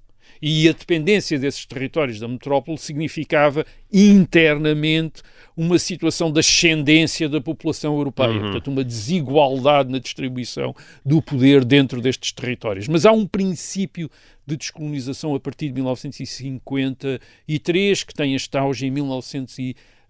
[0.40, 5.20] E a dependência desses territórios da metrópole significava internamente
[5.56, 8.40] uma situação de ascendência da população europeia, Uhum.
[8.42, 12.86] portanto, uma desigualdade na distribuição do poder dentro destes territórios.
[12.86, 14.08] Mas há um princípio
[14.46, 18.92] de descolonização a partir de 1953 que tem este auge em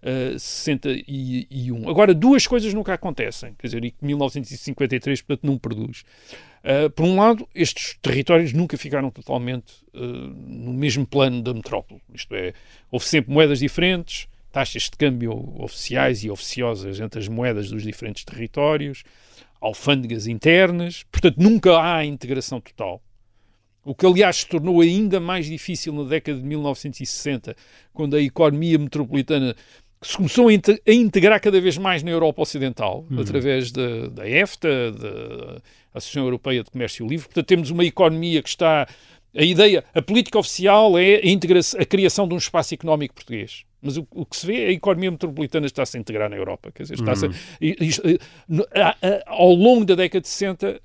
[0.01, 1.89] 1961.
[1.89, 6.03] Agora, duas coisas nunca acontecem, quer dizer, e que 1953, portanto, não produz.
[6.63, 12.01] Uh, por um lado, estes territórios nunca ficaram totalmente uh, no mesmo plano da metrópole.
[12.13, 12.53] Isto é,
[12.91, 18.23] houve sempre moedas diferentes, taxas de câmbio oficiais e oficiosas entre as moedas dos diferentes
[18.23, 19.03] territórios,
[19.61, 23.01] alfândegas internas, portanto, nunca há integração total.
[23.83, 27.55] O que, aliás, se tornou ainda mais difícil na década de 1960,
[27.93, 29.55] quando a economia metropolitana
[30.01, 33.19] se começou a, inte a integrar cada vez mais na Europa Ocidental, Uhum.
[33.21, 35.61] através da, da EFTA, da
[35.93, 37.25] Associação Europeia de Comércio Livre.
[37.27, 38.87] Portanto, temos uma economia que está.
[39.35, 43.63] A ideia, a política oficial é a, a criação de um espaço económico português.
[43.81, 46.71] Mas o, o que se vê é a economia metropolitana está-se a integrar na Europa.
[46.71, 47.27] Quer dizer, está-se
[48.75, 50.81] a- a- ao longo da década de 60,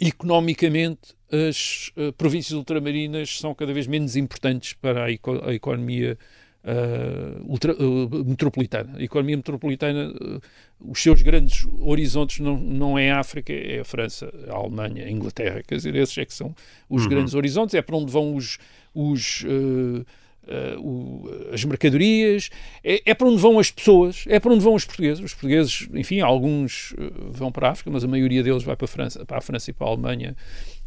[0.00, 6.16] economicamente, as eh, províncias ultramarinas são cada vez menos importantes para a, eco- a economia
[6.64, 8.96] eh, ultra- eh, metropolitana.
[8.96, 10.38] A economia metropolitana, eh,
[10.80, 15.10] os seus grandes horizontes não, não é a África, é a França, a Alemanha, a
[15.10, 15.62] Inglaterra.
[15.66, 16.54] Quer dizer, esses é que são
[16.88, 18.58] os grandes horizontes, é para onde vão os.
[18.94, 19.44] os
[20.78, 22.50] o- as mercadorias,
[22.82, 25.24] é, é para onde vão as pessoas, é para onde vão os portugueses.
[25.24, 26.94] Os portugueses, enfim, alguns
[27.30, 29.70] vão para a África, mas a maioria deles vai para a França, para a França
[29.70, 30.36] e para a Alemanha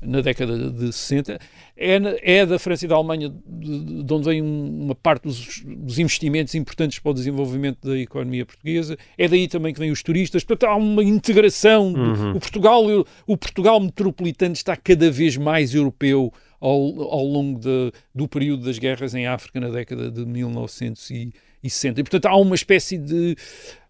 [0.01, 1.39] na década de 60.
[1.75, 1.99] É,
[2.39, 5.97] é da França e da Alemanha de, de onde vem um- uma parte dos, dos
[5.99, 8.97] investimentos importantes para o desenvolvimento da economia portuguesa.
[9.17, 10.43] É daí também que vêm os turistas.
[10.43, 11.91] Portanto, há uma integração.
[11.93, 12.83] do- O, Portugal,
[13.25, 16.71] o Portugal metropolitano está cada vez mais europeu ao,
[17.11, 21.13] ao longo de- do período das guerras em África na década de 1960.
[21.13, 21.31] E,
[21.61, 23.35] portanto, há uma espécie de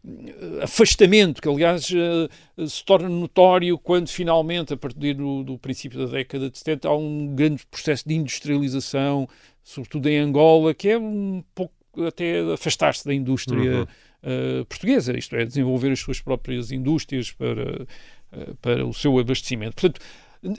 [0.06, 6.00] eh, afastamento, que aliás eh, se torna notório quando finalmente, a partir do, do princípio
[6.00, 9.28] da década de 70, há um grande processo de industrialização,
[9.64, 11.74] sobretudo em Angola, que é um pouco
[12.06, 13.88] até afastar-se da indústria
[14.24, 17.88] eh, portuguesa, isto é, desenvolver as suas próprias indústrias para,
[18.32, 19.76] eh, para o seu abastecimento.
[19.76, 20.02] Portanto,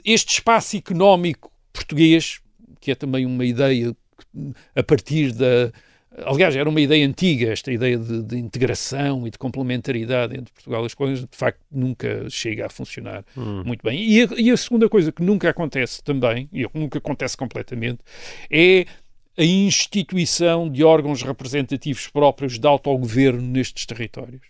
[0.03, 2.41] este espaço económico português,
[2.79, 3.95] que é também uma ideia
[4.75, 5.71] a partir da.
[6.25, 10.83] Aliás, era uma ideia antiga, esta ideia de, de integração e de complementaridade entre Portugal
[10.83, 13.23] e as colónias, de facto, nunca chega a funcionar
[13.63, 14.01] muito bem.
[14.01, 17.99] E a, e a segunda coisa que nunca acontece também, e nunca acontece completamente,
[18.49, 18.85] é
[19.37, 24.41] a instituição de órgãos representativos próprios de autogoverno nestes territórios.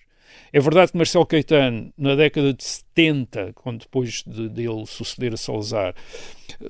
[0.52, 5.38] É verdade que Marcelo Caetano, na década de 70, quando depois de, dele suceder a
[5.38, 5.94] Salazar,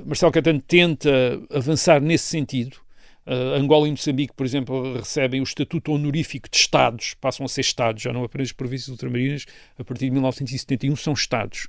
[0.06, 1.10] Marcelo Caetano tenta
[1.50, 2.78] avançar nesse sentido.
[3.26, 7.62] Uh, Angola e Moçambique, por exemplo, recebem o estatuto honorífico de Estados, passam a ser
[7.62, 9.46] Estados, já não apenas províncias ultramarinas,
[9.78, 11.68] a partir de 1971 são Estados.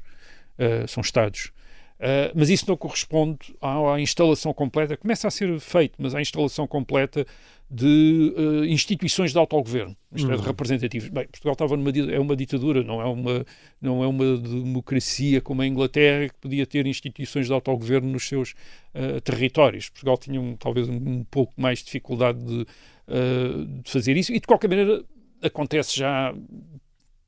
[0.58, 1.52] Uh, são Estados.
[2.00, 6.20] Uh, mas isso não corresponde à, à, instalação completa, começa a ser feito, mas à
[6.22, 7.26] instalação completa
[7.70, 10.32] de uh, instituições de autogoverno, isto uhum.
[10.32, 11.10] é, de representativos.
[11.10, 13.46] Bem, Portugal estava numa, é uma ditadura, não é uma,
[13.82, 18.54] não é uma democracia como a Inglaterra, que podia ter instituições de autogoverno nos seus
[18.94, 19.90] uh, territórios.
[19.90, 22.66] Portugal tinha um, talvez um, um, pouco mais de dificuldade de
[23.82, 25.04] de fazer isso, e de qualquer maneira
[25.42, 26.32] acontece já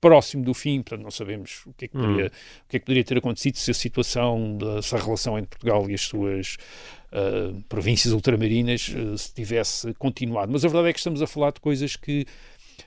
[0.03, 2.29] próximo do fim, portanto não sabemos o que é que poderia, hum.
[2.67, 5.89] o que é que poderia ter acontecido se a situação, se a relação entre Portugal
[5.89, 6.57] e as suas
[7.13, 10.51] uh, províncias ultramarinas uh, se tivesse continuado.
[10.51, 12.27] Mas a verdade é que estamos a falar de coisas que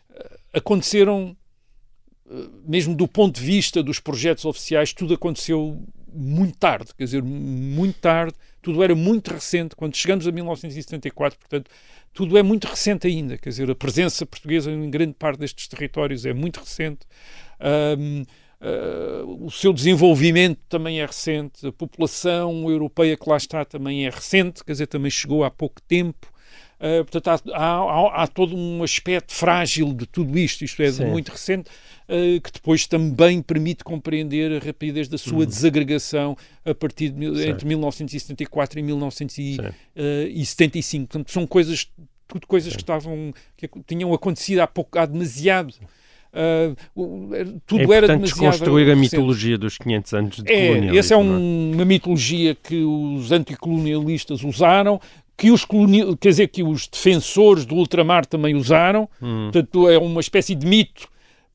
[0.09, 1.37] uh, aconteceram,
[2.67, 5.81] mesmo do ponto de vista dos projetos oficiais, tudo aconteceu
[6.15, 9.75] muito tarde, quer dizer, muito tarde, tudo era muito recente.
[9.75, 11.69] Quando chegamos a 1974, portanto,
[12.13, 16.25] tudo é muito recente ainda, quer dizer, a presença portuguesa em grande parte destes territórios
[16.25, 17.05] é muito recente.
[17.99, 18.23] Um,
[18.61, 24.09] Uh, o seu desenvolvimento também é recente, a população europeia que lá está também é
[24.09, 26.31] recente, quer dizer, também chegou há pouco tempo.
[26.79, 31.05] Uh, portanto, há, há, há, todo um aspecto frágil de tudo isto, isto é Sim.
[31.05, 31.69] muito recente,
[32.43, 35.45] que depois também permite compreender a rapidez da sua hum.
[35.45, 41.07] desagregação a partir de entre 1974 e 1975.
[41.07, 41.89] Portanto, são coisas,
[42.27, 45.73] tudo coisas que estavam, que tinham acontecido há pouco, há demasiado.
[46.35, 46.75] Uh,
[47.65, 50.99] tudo é era demasiado construir a mitologia dos 500 anos de é, colonialismo.
[50.99, 54.99] Essa é um, uma mitologia que os anticolonialistas usaram,
[55.37, 59.09] que os colonial, quer dizer que os defensores do ultramar também usaram.
[59.21, 59.49] Hum.
[59.51, 61.07] Portanto, é uma espécie de mito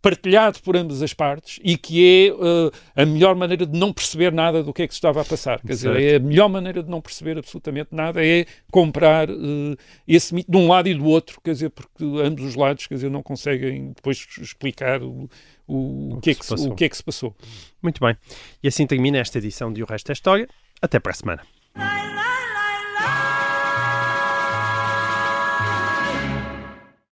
[0.03, 4.33] partilhado por ambas as partes e que é uh, a melhor maneira de não perceber
[4.33, 5.61] nada do que é que se estava a passar.
[5.61, 5.97] Quer certo.
[5.97, 9.77] dizer, é a melhor maneira de não perceber absolutamente nada é comprar uh,
[10.07, 12.95] esse mito de um lado e do outro, quer dizer, porque ambos os lados, quer
[12.95, 15.29] dizer, não conseguem depois explicar o,
[15.67, 17.35] o, o, que, é que se, o que é que se passou.
[17.83, 18.17] Muito bem.
[18.63, 20.49] E assim termina esta edição de O Resto é História.
[20.83, 21.43] Até para a semana.